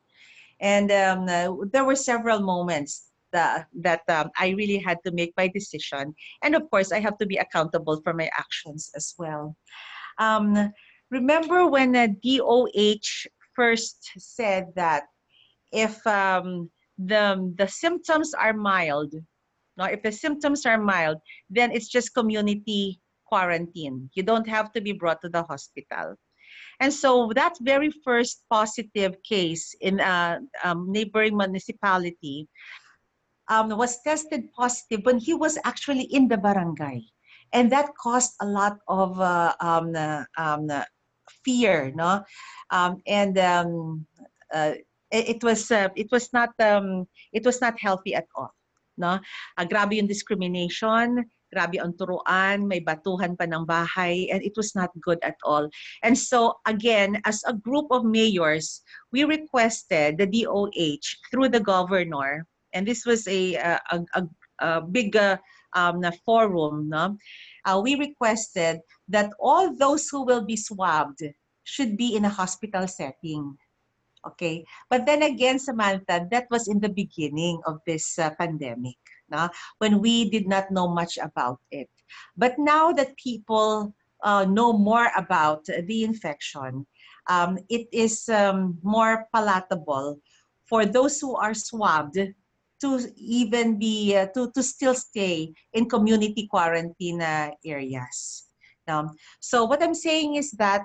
And 0.59 0.91
um, 0.91 1.25
there 1.71 1.83
were 1.83 1.95
several 1.95 2.39
moments 2.39 3.09
that, 3.31 3.67
that 3.81 4.01
um, 4.07 4.29
I 4.37 4.49
really 4.49 4.77
had 4.77 4.99
to 5.05 5.11
make 5.11 5.33
my 5.35 5.47
decision. 5.47 6.15
And 6.43 6.55
of 6.55 6.69
course, 6.69 6.91
I 6.91 6.99
have 6.99 7.17
to 7.17 7.25
be 7.25 7.37
accountable 7.37 7.99
for 8.03 8.13
my 8.13 8.29
actions 8.37 8.91
as 8.95 9.13
well. 9.17 9.57
Um, 10.19 10.71
remember 11.09 11.67
when 11.67 11.95
uh, 11.95 12.07
DOH 12.23 13.27
first 13.55 14.11
said 14.17 14.67
that 14.75 15.03
if 15.71 16.05
um, 16.05 16.69
the 16.99 17.51
the 17.57 17.67
symptoms 17.67 18.33
are 18.35 18.53
mild, 18.53 19.13
no, 19.77 19.85
if 19.85 20.03
the 20.03 20.11
symptoms 20.11 20.65
are 20.65 20.77
mild, 20.77 21.17
then 21.49 21.71
it's 21.71 21.87
just 21.87 22.13
community 22.13 22.99
quarantine. 23.25 24.09
You 24.13 24.23
don't 24.23 24.47
have 24.47 24.71
to 24.73 24.81
be 24.81 24.91
brought 24.91 25.21
to 25.21 25.29
the 25.29 25.43
hospital. 25.43 26.15
And 26.79 26.93
so 26.93 27.31
that 27.35 27.57
very 27.61 27.91
first 28.03 28.43
positive 28.49 29.17
case 29.23 29.73
in 29.81 29.99
a 29.99 30.39
um, 30.63 30.91
neighboring 30.91 31.37
municipality 31.37 32.47
um, 33.49 33.69
was 33.77 34.01
tested 34.01 34.51
positive 34.53 35.01
when 35.03 35.17
he 35.17 35.33
was 35.33 35.57
actually 35.63 36.03
in 36.03 36.27
the 36.27 36.37
barangay. 36.37 37.01
And 37.53 37.71
that 37.71 37.93
caused 38.01 38.33
a 38.41 38.45
lot 38.45 38.77
of 38.87 39.19
uh, 39.19 39.53
um, 39.59 39.95
uh, 39.95 40.23
um, 40.37 40.69
uh, 40.69 40.85
fear, 41.45 41.91
no? 41.95 42.23
Um, 42.71 43.01
and 43.05 43.37
um, 43.37 44.07
uh, 44.51 44.73
it, 45.11 45.43
was 45.43 45.69
uh, 45.71 45.89
it 45.95 46.09
was 46.11 46.33
not 46.33 46.49
it 46.57 47.45
was 47.45 47.61
not 47.61 47.79
healthy 47.79 48.15
at 48.15 48.25
all, 48.35 48.53
no? 48.97 49.19
Uh, 49.57 49.65
grabe 49.65 49.97
yung 49.97 50.09
discrimination, 50.09 51.23
grabe 51.53 51.77
ang 51.77 51.93
turuan, 51.93 52.65
may 52.65 52.81
batuhan 52.81 53.37
pa 53.37 53.45
ng 53.45 53.65
bahay, 53.65 54.25
and 54.33 54.41
it 54.41 54.57
was 54.57 54.73
not 54.73 54.89
good 55.01 55.21
at 55.21 55.37
all. 55.45 55.69
And 56.01 56.17
so, 56.17 56.57
again, 56.65 57.21
as 57.29 57.45
a 57.45 57.53
group 57.53 57.93
of 57.93 58.03
mayors, 58.03 58.81
we 59.13 59.23
requested 59.23 60.17
the 60.17 60.25
DOH 60.25 61.29
through 61.29 61.53
the 61.53 61.61
governor, 61.61 62.49
and 62.73 62.89
this 62.89 63.05
was 63.05 63.29
a, 63.29 63.55
a, 63.61 63.77
a, 63.93 64.21
a 64.59 64.81
big 64.81 65.13
uh, 65.15 65.37
um, 65.75 66.01
forum, 66.25 66.89
no? 66.89 67.17
Uh, 67.65 67.79
we 67.81 67.95
requested 67.95 68.81
that 69.07 69.31
all 69.39 69.75
those 69.75 70.09
who 70.09 70.25
will 70.25 70.45
be 70.45 70.57
swabbed 70.57 71.21
should 71.63 71.95
be 71.95 72.15
in 72.15 72.25
a 72.25 72.29
hospital 72.29 72.87
setting. 72.87 73.57
Okay, 74.23 74.63
but 74.89 75.05
then 75.05 75.23
again, 75.23 75.59
Samantha, 75.59 76.27
that 76.31 76.47
was 76.49 76.67
in 76.67 76.79
the 76.79 76.89
beginning 76.89 77.59
of 77.67 77.79
this 77.85 78.17
uh, 78.17 78.31
pandemic 78.39 78.95
na, 79.29 79.49
when 79.79 79.99
we 79.99 80.29
did 80.29 80.47
not 80.47 80.71
know 80.71 80.87
much 80.87 81.17
about 81.17 81.59
it. 81.71 81.89
But 82.37 82.55
now 82.57 82.93
that 82.93 83.17
people 83.17 83.93
uh, 84.23 84.45
know 84.45 84.71
more 84.71 85.11
about 85.17 85.65
the 85.65 86.03
infection, 86.03 86.85
um, 87.27 87.57
it 87.69 87.87
is 87.91 88.29
um, 88.29 88.77
more 88.83 89.27
palatable 89.33 90.19
for 90.65 90.85
those 90.85 91.19
who 91.19 91.35
are 91.35 91.53
swabbed 91.53 92.17
to 92.81 92.89
even 93.15 93.79
be, 93.79 94.15
uh, 94.15 94.27
to, 94.35 94.51
to 94.51 94.61
still 94.63 94.93
stay 94.93 95.53
in 95.73 95.89
community 95.89 96.47
quarantine 96.47 97.21
uh, 97.21 97.51
areas. 97.65 98.47
Um, 98.87 99.15
so 99.39 99.63
what 99.63 99.81
I'm 99.81 99.95
saying 99.95 100.35
is 100.35 100.51
that 100.59 100.83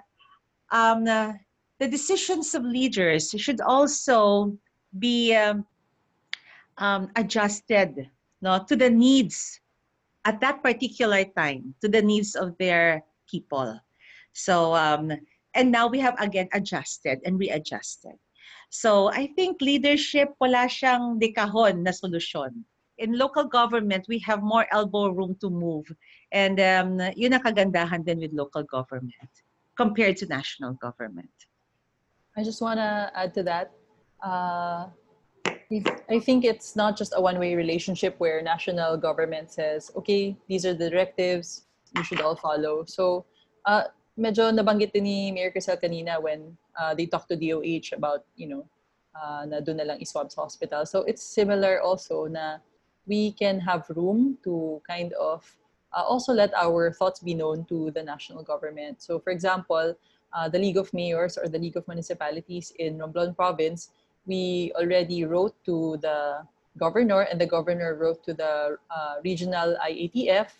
um, 0.71 1.07
uh, 1.07 1.33
the 1.79 1.89
decisions 1.89 2.55
of 2.55 2.65
leaders 2.65 3.35
should 3.39 3.61
also 3.61 4.57
be 4.99 5.35
um, 5.35 5.65
um, 6.79 7.11
adjusted 7.17 8.11
no, 8.41 8.65
to 8.69 8.77
the 8.77 8.91
needs 8.91 9.61
at 10.25 10.41
that 10.41 10.63
particular 10.63 11.25
time, 11.25 11.75
to 11.81 11.89
the 11.89 12.03
needs 12.03 12.35
of 12.35 12.57
their 12.59 13.03
people. 13.31 13.79
So, 14.33 14.75
um, 14.75 15.13
and 15.55 15.73
now 15.73 15.87
we 15.89 15.99
have 16.01 16.15
again 16.21 16.49
adjusted 16.53 17.21
and 17.25 17.39
readjusted. 17.39 18.15
So 18.71 19.09
I 19.11 19.33
think 19.35 19.61
leadership, 19.61 20.35
wala 20.41 20.69
siyang 20.69 21.19
dekahon 21.19 21.83
na 21.83 21.91
solusyon. 21.91 22.65
In 22.99 23.17
local 23.17 23.45
government, 23.45 24.05
we 24.09 24.19
have 24.27 24.43
more 24.43 24.67
elbow 24.73 25.09
room 25.09 25.37
to 25.41 25.49
move. 25.49 25.87
And 26.33 26.61
um, 26.61 27.01
yun 27.17 27.33
ang 27.33 27.43
kagandahan 27.43 28.05
din 28.05 28.21
with 28.21 28.35
local 28.35 28.63
government 28.63 29.33
compared 29.79 30.19
to 30.19 30.27
national 30.27 30.75
government. 30.75 31.33
I 32.39 32.45
just 32.45 32.63
want 32.63 32.79
to 32.79 33.11
add 33.17 33.35
to 33.35 33.43
that. 33.43 33.73
Uh, 34.23 34.87
I 36.09 36.21
think 36.23 36.45
it's 36.45 36.77
not 36.77 36.97
just 36.97 37.13
a 37.17 37.21
one-way 37.21 37.57
relationship 37.57 38.15
where 38.19 38.41
national 38.43 38.97
government 38.97 39.51
says, 39.51 39.91
okay, 39.97 40.37
these 40.49 40.65
are 40.65 40.73
the 40.73 40.89
directives, 40.89 41.67
you 41.97 42.05
should 42.05 42.21
all 42.21 42.37
follow. 42.37 42.85
So, 42.87 43.27
uh, 43.67 43.91
medyo 44.17 44.55
nabanggit 44.55 44.95
ni 44.95 45.33
Mayor 45.33 45.51
Krisel 45.51 45.83
kanina 45.83 46.23
when 46.23 46.57
uh, 46.79 46.95
they 46.95 47.07
talked 47.07 47.29
to 47.31 47.37
DOH 47.37 47.91
about, 47.93 48.23
you 48.37 48.47
know, 48.47 48.65
uh, 49.19 49.45
na 49.45 49.59
doon 49.59 49.83
na 49.83 49.91
lang 49.91 49.99
iswab 49.99 50.31
sa 50.31 50.43
hospital. 50.43 50.87
So, 50.87 51.03
it's 51.11 51.23
similar 51.23 51.83
also 51.83 52.27
na 52.31 52.63
we 53.11 53.33
can 53.33 53.59
have 53.59 53.91
room 53.91 54.39
to 54.45 54.81
kind 54.87 55.13
of 55.19 55.43
uh, 55.91 56.07
also 56.07 56.33
let 56.33 56.55
our 56.55 56.93
thoughts 56.93 57.19
be 57.19 57.35
known 57.35 57.67
to 57.67 57.91
the 57.91 58.03
national 58.03 58.45
government. 58.45 59.03
So, 59.03 59.19
for 59.19 59.31
example, 59.35 59.99
uh, 60.33 60.49
the 60.49 60.59
League 60.59 60.77
of 60.77 60.93
Mayors 60.93 61.39
or 61.39 61.49
the 61.49 61.59
League 61.59 61.77
of 61.77 61.87
Municipalities 61.89 62.73
in 62.79 62.99
Romblon 62.99 63.35
Province 63.35 63.91
we 64.29 64.71
already 64.77 65.25
wrote 65.25 65.57
to 65.65 65.97
the 66.05 66.45
governor, 66.79 67.23
and 67.23 67.41
the 67.41 67.47
governor 67.47 67.97
wrote 67.97 68.23
to 68.25 68.35
the 68.35 68.77
uh, 68.95 69.15
regional 69.25 69.75
IATF, 69.83 70.53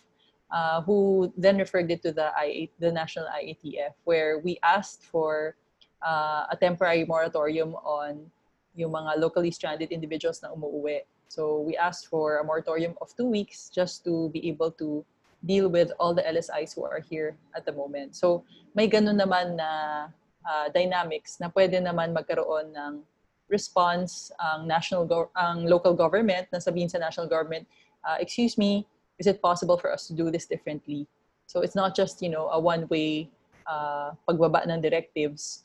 uh, 0.51 0.81
who 0.83 1.33
then 1.37 1.59
referred 1.59 1.91
it 1.93 2.03
to 2.03 2.11
the 2.11 2.33
I 2.35 2.69
the 2.81 2.91
national 2.91 3.29
IATF, 3.29 3.93
where 4.05 4.41
we 4.41 4.59
asked 4.65 5.05
for 5.05 5.55
uh, 6.03 6.49
a 6.51 6.57
temporary 6.59 7.05
moratorium 7.05 7.77
on 7.85 8.33
yung 8.75 8.91
mga 8.91 9.21
locally 9.21 9.53
stranded 9.53 9.93
individuals 9.93 10.43
na 10.43 10.49
umuwi. 10.49 11.05
So 11.29 11.61
we 11.61 11.77
asked 11.77 12.09
for 12.09 12.41
a 12.41 12.45
moratorium 12.45 12.97
of 13.05 13.13
two 13.15 13.29
weeks 13.29 13.69
just 13.69 14.03
to 14.09 14.33
be 14.33 14.49
able 14.49 14.73
to 14.81 15.05
deal 15.45 15.69
with 15.69 15.93
all 16.01 16.15
the 16.15 16.23
LSIs 16.23 16.75
who 16.75 16.85
are 16.85 17.01
here 17.01 17.37
at 17.55 17.65
the 17.65 17.73
moment. 17.73 18.17
So 18.17 18.45
may 18.75 18.89
ganun 18.89 19.21
naman 19.21 19.57
na 19.57 20.09
uh, 20.43 20.67
dynamics 20.75 21.39
na 21.41 21.49
pwede 21.51 21.79
naman 21.79 22.15
magkaroon 22.15 22.75
ng 22.75 23.03
response 23.49 24.31
ang 24.39 24.67
national 24.67 25.07
go- 25.07 25.33
ang 25.37 25.65
local 25.65 25.95
government 25.95 26.49
na 26.53 26.59
sabihin 26.59 26.91
sa 26.91 26.99
national 26.99 27.27
government 27.27 27.65
uh, 28.05 28.21
excuse 28.21 28.59
me 28.59 28.85
is 29.19 29.27
it 29.27 29.41
possible 29.41 29.79
for 29.79 29.91
us 29.93 30.07
to 30.07 30.15
do 30.15 30.31
this 30.31 30.47
differently? 30.47 31.07
So 31.47 31.61
it's 31.61 31.75
not 31.75 31.97
just 31.97 32.23
you 32.23 32.29
know 32.29 32.49
a 32.49 32.61
one 32.61 32.87
way 32.89 33.31
uh, 33.67 34.13
pagbaba 34.29 34.67
ng 34.69 34.81
directives. 34.81 35.65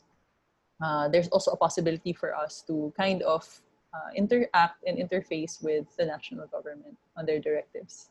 Uh, 0.82 1.08
there's 1.08 1.28
also 1.28 1.52
a 1.52 1.56
possibility 1.56 2.12
for 2.12 2.34
us 2.34 2.62
to 2.66 2.92
kind 2.96 3.22
of 3.22 3.46
uh, 3.94 4.10
interact 4.16 4.82
and 4.86 4.98
interface 4.98 5.62
with 5.62 5.86
the 5.96 6.04
national 6.04 6.46
government 6.50 6.98
on 7.16 7.26
their 7.26 7.38
directives 7.38 8.10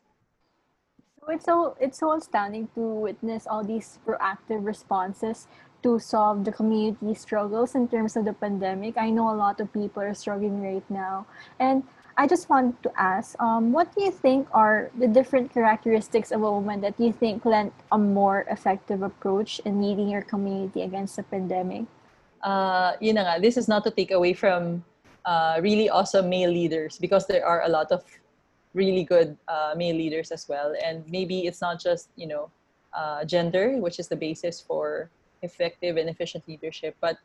it's 1.28 1.44
so 1.44 1.76
it's 1.80 1.98
so 1.98 2.12
astounding 2.12 2.68
to 2.74 2.80
witness 2.80 3.46
all 3.46 3.64
these 3.64 3.98
proactive 4.06 4.64
responses 4.64 5.46
to 5.82 5.98
solve 5.98 6.44
the 6.44 6.52
community 6.52 7.14
struggles 7.14 7.74
in 7.74 7.86
terms 7.86 8.16
of 8.16 8.24
the 8.24 8.32
pandemic. 8.32 8.96
I 8.96 9.10
know 9.10 9.28
a 9.28 9.36
lot 9.36 9.60
of 9.60 9.70
people 9.72 10.02
are 10.02 10.14
struggling 10.14 10.62
right 10.62 10.84
now. 10.88 11.26
And 11.60 11.84
I 12.16 12.26
just 12.26 12.48
want 12.48 12.82
to 12.84 12.92
ask, 12.96 13.36
um, 13.38 13.70
what 13.70 13.94
do 13.94 14.02
you 14.02 14.10
think 14.10 14.48
are 14.52 14.90
the 14.98 15.06
different 15.06 15.52
characteristics 15.52 16.32
of 16.32 16.42
a 16.42 16.50
woman 16.50 16.80
that 16.80 16.98
you 16.98 17.12
think 17.12 17.44
lent 17.44 17.74
a 17.92 17.98
more 17.98 18.46
effective 18.50 19.02
approach 19.02 19.60
in 19.66 19.82
leading 19.82 20.08
your 20.08 20.22
community 20.22 20.82
against 20.82 21.16
the 21.16 21.22
pandemic? 21.24 21.84
Uh, 22.42 22.92
you 23.00 23.12
know, 23.12 23.38
this 23.38 23.58
is 23.58 23.68
not 23.68 23.84
to 23.84 23.90
take 23.90 24.10
away 24.10 24.32
from 24.32 24.82
uh, 25.26 25.60
really 25.60 25.90
awesome 25.90 26.30
male 26.30 26.50
leaders 26.50 26.98
because 26.98 27.26
there 27.26 27.44
are 27.44 27.62
a 27.64 27.68
lot 27.68 27.92
of 27.92 28.04
really 28.74 29.04
good 29.04 29.36
uh, 29.48 29.74
male 29.76 29.96
leaders 29.96 30.30
as 30.30 30.48
well. 30.48 30.74
And 30.84 31.04
maybe 31.08 31.46
it's 31.46 31.60
not 31.60 31.80
just, 31.80 32.10
you 32.16 32.26
know, 32.26 32.50
uh, 32.92 33.24
gender, 33.24 33.78
which 33.78 33.98
is 33.98 34.08
the 34.08 34.16
basis 34.16 34.60
for 34.60 35.10
effective 35.42 35.96
and 35.96 36.08
efficient 36.08 36.46
leadership. 36.48 36.96
But 37.00 37.18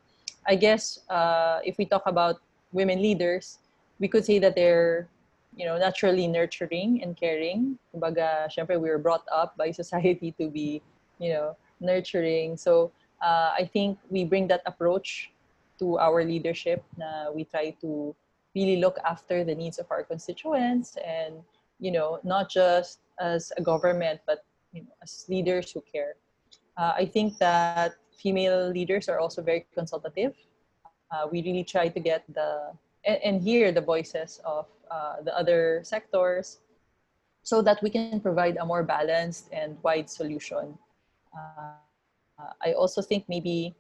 I 0.48 0.56
guess 0.56 1.00
uh, 1.10 1.60
if 1.64 1.78
we 1.78 1.86
talk 1.86 2.04
about 2.06 2.40
women 2.72 3.02
leaders, 3.02 3.60
we 4.00 4.08
could 4.08 4.26
say 4.26 4.40
that 4.40 4.56
they're 4.56 5.08
you 5.56 5.66
know 5.66 5.78
naturally 5.78 6.28
nurturing 6.28 7.02
and 7.04 7.18
caring. 7.18 7.78
Kumbaga, 7.94 8.48
syempre 8.50 8.80
we 8.80 8.90
were 8.90 8.98
brought 8.98 9.26
up 9.32 9.58
by 9.58 9.72
society 9.82 10.32
to 10.40 10.50
be 10.50 10.82
you 11.20 11.34
know 11.34 11.56
nurturing. 11.80 12.58
So 12.58 12.92
uh, 13.22 13.52
I 13.58 13.70
think 13.72 13.98
we 14.10 14.26
bring 14.26 14.48
that 14.48 14.62
approach 14.66 15.32
to 15.80 15.98
our 16.00 16.24
leadership. 16.24 16.84
Na 16.98 17.32
we 17.32 17.44
try 17.44 17.76
to 17.82 18.16
really 18.56 18.78
look 18.78 18.98
after 19.06 19.44
the 19.44 19.56
needs 19.56 19.78
of 19.78 19.86
our 19.92 20.04
constituents 20.04 20.98
and 21.06 21.36
you 21.80 21.92
know 21.92 22.20
not 22.24 22.50
just 22.50 23.00
as 23.20 23.52
a 23.58 23.62
government 23.62 24.20
but 24.26 24.46
you 24.72 24.82
know 24.82 24.94
as 25.02 25.26
leaders 25.30 25.72
who 25.72 25.82
care. 25.82 26.16
Uh, 26.78 26.94
I 26.96 27.06
think 27.06 27.38
that 27.40 27.96
female 28.18 28.70
leaders 28.70 29.10
are 29.10 29.20
also 29.20 29.42
very 29.42 29.66
consultative. 29.76 30.36
Uh, 31.12 31.28
we 31.32 31.42
really 31.44 31.64
try 31.64 31.90
to 31.90 32.00
get 32.00 32.24
the 32.34 32.72
and, 33.06 33.20
and 33.24 33.42
hear 33.42 33.72
the 33.72 33.82
voices 33.82 34.42
of 34.46 34.66
uh, 34.92 35.22
the 35.24 35.36
other 35.38 35.82
sectors 35.84 36.60
so 37.44 37.62
that 37.62 37.82
we 37.82 37.90
can 37.90 38.20
provide 38.20 38.58
a 38.58 38.66
more 38.66 38.84
balanced 38.84 39.50
and 39.52 39.78
wide 39.84 40.10
solution. 40.10 40.78
Uh, 41.34 41.80
I 42.62 42.74
also 42.74 43.02
think 43.02 43.26
maybe 43.28 43.76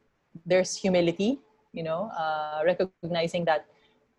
there's 0.45 0.75
humility, 0.75 1.39
you 1.73 1.84
know, 1.84 2.12
uh, 2.17 2.62
recognizing 2.65 3.45
that 3.45 3.65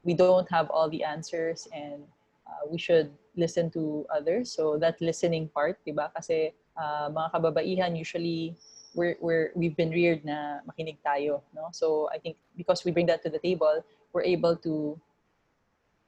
we 0.04 0.14
don't 0.14 0.50
have 0.50 0.70
all 0.70 0.88
the 0.88 1.04
answers 1.04 1.68
and 1.74 2.02
uh, 2.46 2.66
we 2.70 2.78
should 2.78 3.10
listen 3.36 3.70
to 3.70 4.06
others. 4.14 4.52
So 4.52 4.78
that 4.78 5.00
listening 5.00 5.48
part, 5.48 5.78
diba? 5.86 6.12
Kasi 6.14 6.52
uh, 6.76 7.10
mga 7.10 7.32
kababaihan 7.32 7.96
usually 7.96 8.56
we're, 8.94 9.16
we're 9.20 9.52
we've 9.54 9.76
been 9.76 9.90
reared 9.90 10.24
na 10.26 10.58
makinig 10.66 10.98
tayo 11.06 11.46
no 11.54 11.70
so 11.70 12.10
i 12.10 12.18
think 12.18 12.34
because 12.58 12.82
we 12.82 12.90
bring 12.90 13.06
that 13.06 13.22
to 13.22 13.30
the 13.30 13.38
table 13.38 13.86
we're 14.12 14.26
able 14.26 14.56
to 14.58 14.98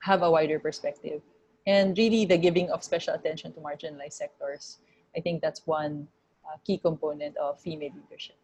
have 0.02 0.22
a 0.22 0.30
wider 0.30 0.58
perspective. 0.58 1.22
And 1.66 1.96
really, 1.96 2.24
the 2.24 2.36
giving 2.36 2.70
of 2.70 2.82
special 2.82 3.14
attention 3.14 3.52
to 3.54 3.60
marginalized 3.60 4.14
sectors. 4.14 4.78
I 5.16 5.20
think 5.20 5.40
that's 5.40 5.62
one 5.64 6.08
uh, 6.44 6.56
key 6.66 6.78
component 6.78 7.36
of 7.36 7.60
female 7.60 7.92
leadership. 7.94 8.36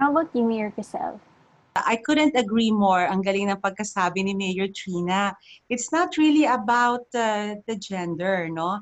How 0.00 0.10
about 0.10 0.34
you, 0.34 0.44
Mayor 0.44 0.72
Krisel? 0.72 1.20
I 1.84 2.00
couldn't 2.00 2.36
agree 2.36 2.70
more. 2.70 3.04
Ang 3.04 3.20
galing 3.20 3.50
ng 3.50 3.60
pagkasabi 3.60 4.24
ni 4.24 4.34
Mayor 4.34 4.68
Trina. 4.72 5.34
It's 5.68 5.92
not 5.92 6.16
really 6.16 6.46
about 6.46 7.04
uh, 7.12 7.60
the 7.66 7.76
gender, 7.76 8.48
no? 8.48 8.80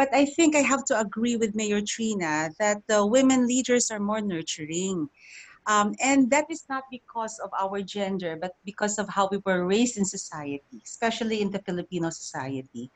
But 0.00 0.08
I 0.16 0.24
think 0.24 0.56
I 0.56 0.64
have 0.64 0.88
to 0.88 0.96
agree 0.96 1.36
with 1.36 1.52
Mayor 1.52 1.84
Trina 1.84 2.48
that 2.56 2.80
the 2.88 3.04
women 3.04 3.44
leaders 3.44 3.90
are 3.90 4.00
more 4.00 4.24
nurturing. 4.24 5.10
Um, 5.68 5.92
and 6.00 6.30
that 6.32 6.48
is 6.48 6.64
not 6.72 6.88
because 6.90 7.38
of 7.38 7.50
our 7.52 7.82
gender, 7.82 8.38
but 8.40 8.56
because 8.64 8.96
of 8.98 9.08
how 9.12 9.28
we 9.28 9.44
were 9.44 9.66
raised 9.66 9.98
in 9.98 10.04
society, 10.08 10.80
especially 10.84 11.42
in 11.44 11.50
the 11.52 11.60
Filipino 11.60 12.08
society. 12.08 12.90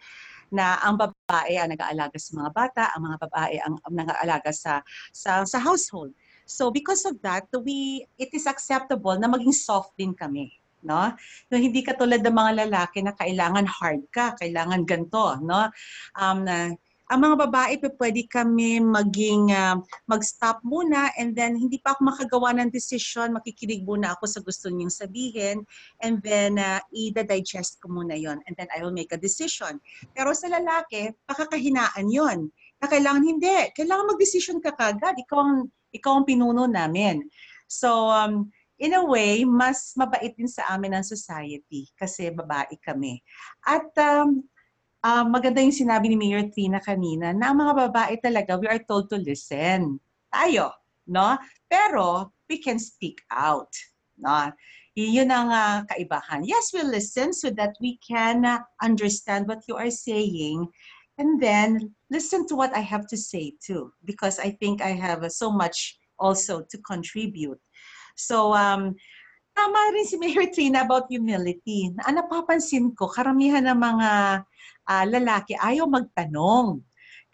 Na 0.48 0.80
ang 0.80 0.96
babae 0.96 1.60
ang 1.60 1.76
nag-aalaga 1.76 2.16
sa 2.16 2.40
mga 2.40 2.50
bata, 2.56 2.82
ang 2.96 3.04
mga 3.04 3.18
babae 3.28 3.56
ang, 3.60 3.74
ang 3.84 3.94
nag-aalaga 3.94 4.50
sa, 4.54 4.80
sa, 5.12 5.44
sa 5.44 5.58
household. 5.60 6.16
So 6.44 6.70
because 6.70 7.08
of 7.08 7.20
that, 7.24 7.48
we 7.64 8.04
it 8.20 8.30
is 8.36 8.44
acceptable 8.44 9.16
na 9.16 9.28
maging 9.28 9.56
soft 9.56 9.96
din 9.96 10.12
kami, 10.12 10.52
no? 10.84 11.12
Yung 11.48 11.62
hindi 11.72 11.80
katulad 11.80 12.20
ng 12.20 12.36
mga 12.36 12.52
lalaki 12.68 13.00
na 13.00 13.16
kailangan 13.16 13.64
hard 13.64 14.04
ka, 14.12 14.36
kailangan 14.36 14.84
ganto, 14.84 15.40
no? 15.40 15.72
Um, 16.16 16.44
na 16.44 16.72
ang 17.12 17.20
mga 17.20 17.36
babae, 17.36 17.76
pwede 18.00 18.24
kami 18.24 18.80
maging 18.80 19.52
uh, 19.52 19.76
mag-stop 20.08 20.64
muna 20.64 21.12
and 21.20 21.36
then 21.36 21.52
hindi 21.52 21.76
pa 21.76 21.92
ako 21.92 22.08
makagawa 22.08 22.56
ng 22.56 22.72
decision, 22.72 23.36
makikinig 23.36 23.84
muna 23.84 24.16
ako 24.16 24.24
sa 24.24 24.40
gusto 24.40 24.72
niyong 24.72 24.88
sabihin 24.88 25.68
and 26.00 26.24
then 26.24 26.56
uh, 26.56 26.80
i-digest 26.96 27.76
ko 27.84 27.92
muna 27.92 28.16
yon 28.16 28.40
and 28.48 28.56
then 28.56 28.72
I 28.72 28.80
will 28.80 28.96
make 28.96 29.12
a 29.12 29.20
decision. 29.20 29.84
Pero 30.16 30.32
sa 30.32 30.48
lalaki, 30.48 31.12
pakakahinaan 31.28 32.08
yon 32.08 32.48
na 32.80 32.86
kailangan 32.88 33.24
hindi. 33.24 33.72
Kailangan 33.76 34.16
mag-decision 34.16 34.58
ka 34.64 34.72
kagad. 34.72 35.16
Ikaw 35.20 35.38
ang, 35.38 35.68
ikaw 35.94 36.18
ang 36.18 36.26
pinuno 36.26 36.66
namin. 36.66 37.22
So, 37.70 38.10
um, 38.10 38.50
in 38.82 38.98
a 38.98 39.02
way, 39.06 39.46
mas 39.46 39.94
mabait 39.94 40.34
din 40.34 40.50
sa 40.50 40.74
amin 40.74 40.98
ang 40.98 41.06
society 41.06 41.86
kasi 41.94 42.34
babae 42.34 42.74
kami. 42.82 43.22
At 43.62 43.88
um, 44.02 44.42
uh, 45.00 45.24
maganda 45.24 45.62
yung 45.62 45.74
sinabi 45.74 46.10
ni 46.10 46.18
Mayor 46.18 46.50
Trina 46.50 46.82
kanina 46.82 47.30
na 47.30 47.54
ang 47.54 47.62
mga 47.62 47.74
babae 47.88 48.14
talaga, 48.18 48.58
we 48.58 48.66
are 48.66 48.82
told 48.82 49.06
to 49.06 49.16
listen. 49.20 50.02
Tayo, 50.34 50.74
no? 51.06 51.38
Pero 51.70 52.34
we 52.50 52.58
can 52.58 52.82
speak 52.82 53.22
out, 53.30 53.70
no? 54.18 54.50
Yun 54.94 55.26
ang 55.26 55.50
uh, 55.50 55.82
kaibahan. 55.90 56.46
Yes, 56.46 56.70
we 56.70 56.86
listen 56.86 57.34
so 57.34 57.50
that 57.58 57.74
we 57.82 57.98
can 57.98 58.46
uh, 58.46 58.62
understand 58.78 59.50
what 59.50 59.66
you 59.66 59.74
are 59.74 59.90
saying 59.90 60.70
and 61.18 61.40
then 61.40 61.94
listen 62.10 62.46
to 62.48 62.54
what 62.56 62.74
I 62.74 62.80
have 62.80 63.06
to 63.08 63.16
say 63.16 63.54
too 63.62 63.92
because 64.04 64.38
I 64.38 64.50
think 64.58 64.82
I 64.82 64.94
have 64.98 65.22
uh, 65.22 65.30
so 65.30 65.50
much 65.50 65.98
also 66.18 66.62
to 66.62 66.76
contribute. 66.82 67.58
So 68.16 68.54
um, 68.54 68.94
tama 69.54 69.78
rin 69.94 70.06
si 70.06 70.18
Mayor 70.22 70.50
Trina 70.50 70.82
about 70.82 71.10
humility. 71.10 71.94
Na 71.94 72.10
napapansin 72.10 72.94
ko, 72.94 73.10
karamihan 73.10 73.66
ng 73.66 73.78
mga 73.78 74.10
uh, 74.90 75.04
lalaki 75.06 75.54
ayaw 75.58 75.86
magtanong. 75.86 76.82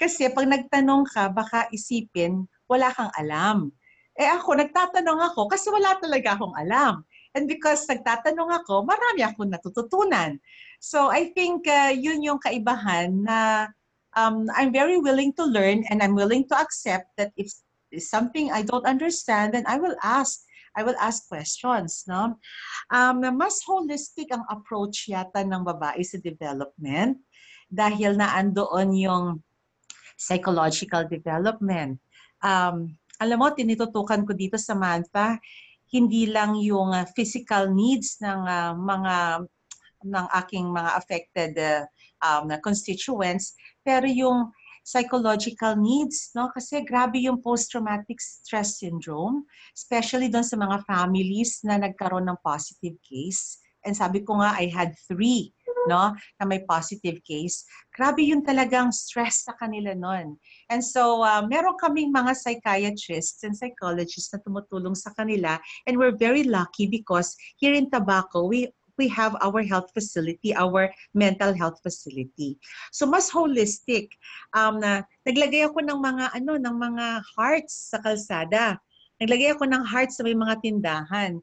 Kasi 0.01 0.33
pag 0.33 0.49
nagtanong 0.49 1.05
ka, 1.13 1.29
baka 1.29 1.69
isipin, 1.73 2.49
wala 2.65 2.89
kang 2.93 3.13
alam. 3.21 3.69
Eh 4.17 4.29
ako, 4.29 4.57
nagtatanong 4.57 5.21
ako 5.33 5.49
kasi 5.49 5.69
wala 5.69 5.97
talaga 6.01 6.37
akong 6.37 6.57
alam. 6.57 7.05
And 7.37 7.47
because 7.47 7.87
nagtatanong 7.87 8.65
ako, 8.65 8.83
marami 8.85 9.23
akong 9.23 9.53
natututunan. 9.53 10.41
So 10.81 11.13
I 11.13 11.29
think 11.37 11.69
uh, 11.69 11.93
yun 11.93 12.25
yung 12.25 12.41
kaibahan 12.41 13.29
na 13.29 13.69
um, 14.17 14.49
I'm 14.57 14.73
very 14.73 14.97
willing 14.97 15.37
to 15.37 15.45
learn 15.45 15.85
and 15.93 16.01
I'm 16.01 16.17
willing 16.17 16.49
to 16.49 16.57
accept 16.57 17.13
that 17.21 17.37
if 17.37 17.53
something 18.01 18.49
I 18.49 18.65
don't 18.65 18.89
understand, 18.89 19.53
then 19.53 19.69
I 19.69 19.77
will 19.77 19.95
ask. 20.03 20.41
I 20.73 20.87
will 20.87 20.97
ask 21.03 21.27
questions. 21.27 22.07
No? 22.07 22.39
Um, 22.95 23.21
mas 23.37 23.61
holistic 23.67 24.31
ang 24.31 24.47
approach 24.49 25.11
yata 25.11 25.43
ng 25.43 25.67
babae 25.67 26.01
sa 26.01 26.17
development 26.23 27.19
dahil 27.67 28.15
na 28.15 28.39
andoon 28.39 28.95
yung 28.95 29.25
psychological 30.15 31.11
development. 31.11 31.99
Um, 32.41 32.95
alam 33.21 33.37
mo, 33.37 33.53
tinitutukan 33.53 34.25
ko 34.25 34.33
dito 34.33 34.57
sa 34.57 34.79
Mantha, 34.79 35.37
hindi 35.91 36.31
lang 36.31 36.55
yung 36.57 36.95
uh, 36.95 37.05
physical 37.19 37.69
needs 37.69 38.23
ng 38.23 38.41
uh, 38.47 38.73
mga 38.79 39.45
ng 40.05 40.27
aking 40.45 40.73
mga 40.73 40.91
affected 40.97 41.53
uh, 41.59 41.85
um, 42.25 42.49
constituents, 42.61 43.55
pero 43.85 44.07
yung 44.07 44.53
psychological 44.85 45.77
needs, 45.77 46.33
no? 46.35 46.49
Kasi 46.51 46.83
grabe 46.83 47.21
yung 47.21 47.39
post-traumatic 47.45 48.19
stress 48.19 48.81
syndrome, 48.81 49.45
especially 49.77 50.33
doon 50.33 50.47
sa 50.47 50.57
mga 50.57 50.83
families 50.89 51.61
na 51.63 51.79
nagkaroon 51.79 52.27
ng 52.27 52.41
positive 52.43 52.97
case. 53.05 53.61
And 53.85 53.97
sabi 53.97 54.25
ko 54.25 54.41
nga, 54.41 54.57
I 54.57 54.69
had 54.69 54.93
three 55.09 55.53
no, 55.89 56.13
na 56.37 56.45
may 56.45 56.61
positive 56.69 57.23
case, 57.25 57.65
grabe 57.97 58.21
yung 58.29 58.45
talagang 58.45 58.93
stress 58.93 59.49
sa 59.49 59.57
kanila 59.57 59.97
nun. 59.97 60.37
And 60.69 60.85
so, 60.85 61.25
uh, 61.25 61.47
meron 61.49 61.81
kaming 61.81 62.13
mga 62.13 62.37
psychiatrists 62.37 63.41
and 63.47 63.57
psychologists 63.57 64.33
na 64.35 64.45
tumutulong 64.45 64.97
sa 64.97 65.15
kanila 65.17 65.57
and 65.89 65.97
we're 65.97 66.17
very 66.17 66.45
lucky 66.45 66.85
because 66.85 67.33
here 67.57 67.73
in 67.73 67.89
Tabaco, 67.89 68.49
we 68.49 68.69
we 69.01 69.09
have 69.09 69.33
our 69.41 69.65
health 69.65 69.89
facility, 69.97 70.53
our 70.53 70.93
mental 71.17 71.57
health 71.57 71.81
facility. 71.81 72.61
So 72.93 73.09
mas 73.09 73.33
holistic. 73.33 74.13
Um, 74.53 74.85
na, 74.85 75.09
naglagay 75.25 75.65
ako 75.65 75.81
ng 75.81 75.97
mga 75.97 76.25
ano, 76.37 76.61
ng 76.61 76.77
mga 76.77 77.25
hearts 77.33 77.97
sa 77.97 78.05
kalsada. 78.05 78.77
Naglagay 79.17 79.57
ako 79.57 79.65
ng 79.65 79.81
hearts 79.89 80.21
sa 80.21 80.25
may 80.29 80.37
mga 80.37 80.61
tindahan 80.61 81.41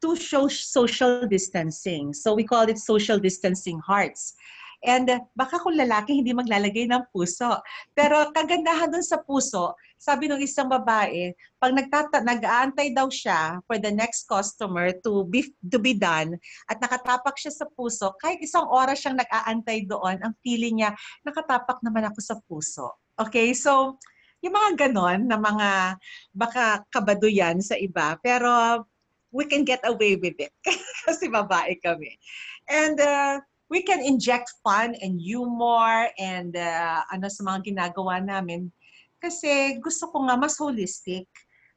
to 0.00 0.16
show 0.16 0.48
social 0.48 1.28
distancing. 1.28 2.16
So 2.16 2.32
we 2.32 2.44
call 2.48 2.68
it 2.72 2.80
social 2.80 3.20
distancing 3.20 3.80
hearts. 3.84 4.36
And 4.84 5.08
baka 5.32 5.56
kung 5.64 5.80
lalaki 5.80 6.20
hindi 6.20 6.36
maglalagay 6.36 6.84
ng 6.92 7.08
puso. 7.08 7.56
Pero 7.96 8.28
kagandahan 8.36 8.92
dun 8.92 9.00
sa 9.00 9.16
puso, 9.16 9.72
sabi 9.96 10.28
ng 10.28 10.44
isang 10.44 10.68
babae, 10.68 11.32
pag 11.56 11.72
nagtata 11.72 12.20
nag-aantay 12.20 12.92
daw 12.92 13.08
siya 13.08 13.64
for 13.64 13.80
the 13.80 13.88
next 13.88 14.28
customer 14.28 14.92
to 15.00 15.24
be 15.24 15.48
to 15.72 15.80
be 15.80 15.96
done 15.96 16.36
at 16.68 16.76
nakatapak 16.84 17.32
siya 17.40 17.64
sa 17.64 17.66
puso, 17.72 18.12
kahit 18.20 18.36
isang 18.44 18.68
oras 18.68 19.00
siyang 19.00 19.16
nag-aantay 19.16 19.88
doon, 19.88 20.20
ang 20.20 20.36
feeling 20.44 20.84
niya, 20.84 20.92
nakatapak 21.24 21.80
naman 21.80 22.04
ako 22.12 22.20
sa 22.20 22.36
puso. 22.44 22.92
Okay? 23.16 23.56
So, 23.56 23.96
yung 24.44 24.52
mga 24.52 24.92
ganon 24.92 25.24
na 25.24 25.40
mga 25.40 25.96
baka 26.36 26.84
kabado 26.92 27.24
yan 27.24 27.64
sa 27.64 27.80
iba. 27.80 28.20
Pero 28.20 28.84
we 29.32 29.48
can 29.48 29.64
get 29.64 29.80
away 29.88 30.20
with 30.20 30.36
it 30.36 30.52
kasi 31.08 31.32
babae 31.32 31.80
kami. 31.80 32.20
And 32.68 33.00
uh, 33.00 33.40
we 33.74 33.82
can 33.82 33.98
inject 33.98 34.54
fun 34.62 34.94
and 35.02 35.18
humor 35.18 36.06
and 36.22 36.54
uh, 36.54 37.02
ano 37.10 37.26
sa 37.26 37.42
mga 37.42 37.74
ginagawa 37.74 38.22
namin 38.22 38.70
kasi 39.18 39.82
gusto 39.82 40.06
ko 40.14 40.30
nga 40.30 40.38
mas 40.38 40.54
holistic. 40.62 41.26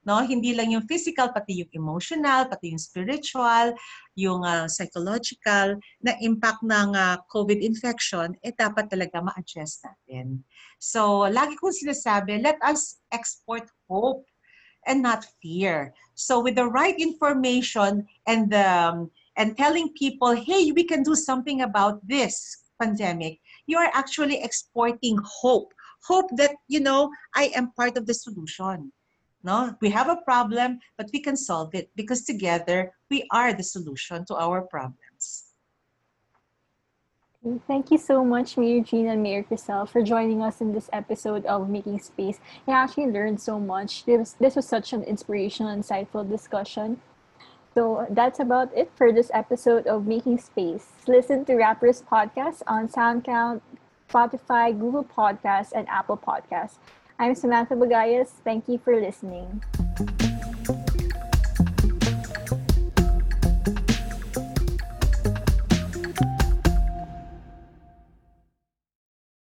No, 0.08 0.24
hindi 0.24 0.56
lang 0.56 0.72
yung 0.72 0.88
physical 0.88 1.36
pati 1.36 1.60
yung 1.60 1.74
emotional, 1.76 2.48
pati 2.48 2.72
yung 2.72 2.80
spiritual, 2.80 3.76
yung 4.16 4.40
uh, 4.40 4.64
psychological 4.72 5.76
na 6.00 6.16
impact 6.24 6.64
ng 6.64 6.96
uh, 6.96 7.20
COVID 7.28 7.60
infection 7.60 8.32
eh 8.40 8.56
dapat 8.56 8.88
talaga 8.88 9.20
ma-address 9.20 9.84
natin. 9.84 10.48
So, 10.80 11.28
lagi 11.28 11.60
kong 11.60 11.76
sinasabi, 11.76 12.40
let 12.40 12.56
us 12.64 13.04
export 13.12 13.68
hope 13.92 14.24
and 14.88 15.04
not 15.04 15.28
fear. 15.44 15.92
So 16.16 16.40
with 16.40 16.56
the 16.56 16.66
right 16.66 16.96
information 16.96 18.08
and 18.26 18.48
the, 18.48 18.64
um, 18.64 19.12
and 19.38 19.56
telling 19.56 19.94
people, 19.94 20.32
hey, 20.36 20.72
we 20.72 20.84
can 20.84 21.04
do 21.04 21.16
something 21.16 21.62
about 21.62 22.06
this 22.06 22.66
pandemic, 22.82 23.40
you 23.68 23.78
are 23.78 23.92
actually 23.94 24.44
exporting 24.44 25.18
hope. 25.24 25.74
Hope 26.04 26.30
that, 26.38 26.56
you 26.68 26.80
know, 26.80 27.10
I 27.36 27.52
am 27.56 27.72
part 27.74 27.98
of 27.98 28.06
the 28.06 28.14
solution. 28.14 28.92
No, 29.44 29.76
we 29.82 29.90
have 29.92 30.10
a 30.10 30.18
problem, 30.26 30.80
but 30.98 31.10
we 31.14 31.22
can 31.22 31.38
solve 31.38 31.74
it 31.74 31.90
because 31.96 32.26
together 32.26 32.92
we 33.10 33.28
are 33.32 33.54
the 33.54 33.64
solution 33.64 34.26
to 34.26 34.36
our 34.36 34.62
problems. 34.62 35.44
Thank 37.66 37.92
you 37.92 37.98
so 37.98 38.26
much, 38.26 38.58
Mayor 38.58 38.84
Jean 38.84 39.08
and 39.08 39.24
Mayor 39.24 39.44
Krisel, 39.44 39.88
for 39.88 40.02
joining 40.02 40.42
us 40.42 40.60
in 40.60 40.74
this 40.74 40.90
episode 40.92 41.46
of 41.46 41.70
Making 41.70 42.00
Space. 42.00 42.40
I 42.68 42.72
actually 42.72 43.08
learned 43.08 43.40
so 43.40 43.58
much. 43.58 44.04
This 44.04 44.36
was 44.56 44.68
such 44.68 44.92
an 44.92 45.04
inspirational, 45.04 45.74
insightful 45.74 46.30
discussion. 46.30 47.00
So 47.78 48.08
that's 48.10 48.40
about 48.40 48.76
it 48.76 48.90
for 48.96 49.14
this 49.14 49.30
episode 49.36 49.86
of 49.86 50.08
Making 50.08 50.40
Space. 50.40 50.88
Listen 51.08 51.46
to 51.46 51.54
Rappler's 51.54 52.02
Podcast 52.02 52.64
on 52.66 52.88
SoundCloud, 52.88 53.62
Spotify, 54.10 54.74
Google 54.74 55.04
Podcasts, 55.04 55.74
and 55.76 55.88
Apple 55.88 56.18
Podcasts. 56.18 56.82
I'm 57.20 57.36
Samantha 57.36 57.76
Bagayas. 57.76 58.30
Thank 58.44 58.68
you 58.68 58.80
for 58.80 59.00
listening. 59.00 59.62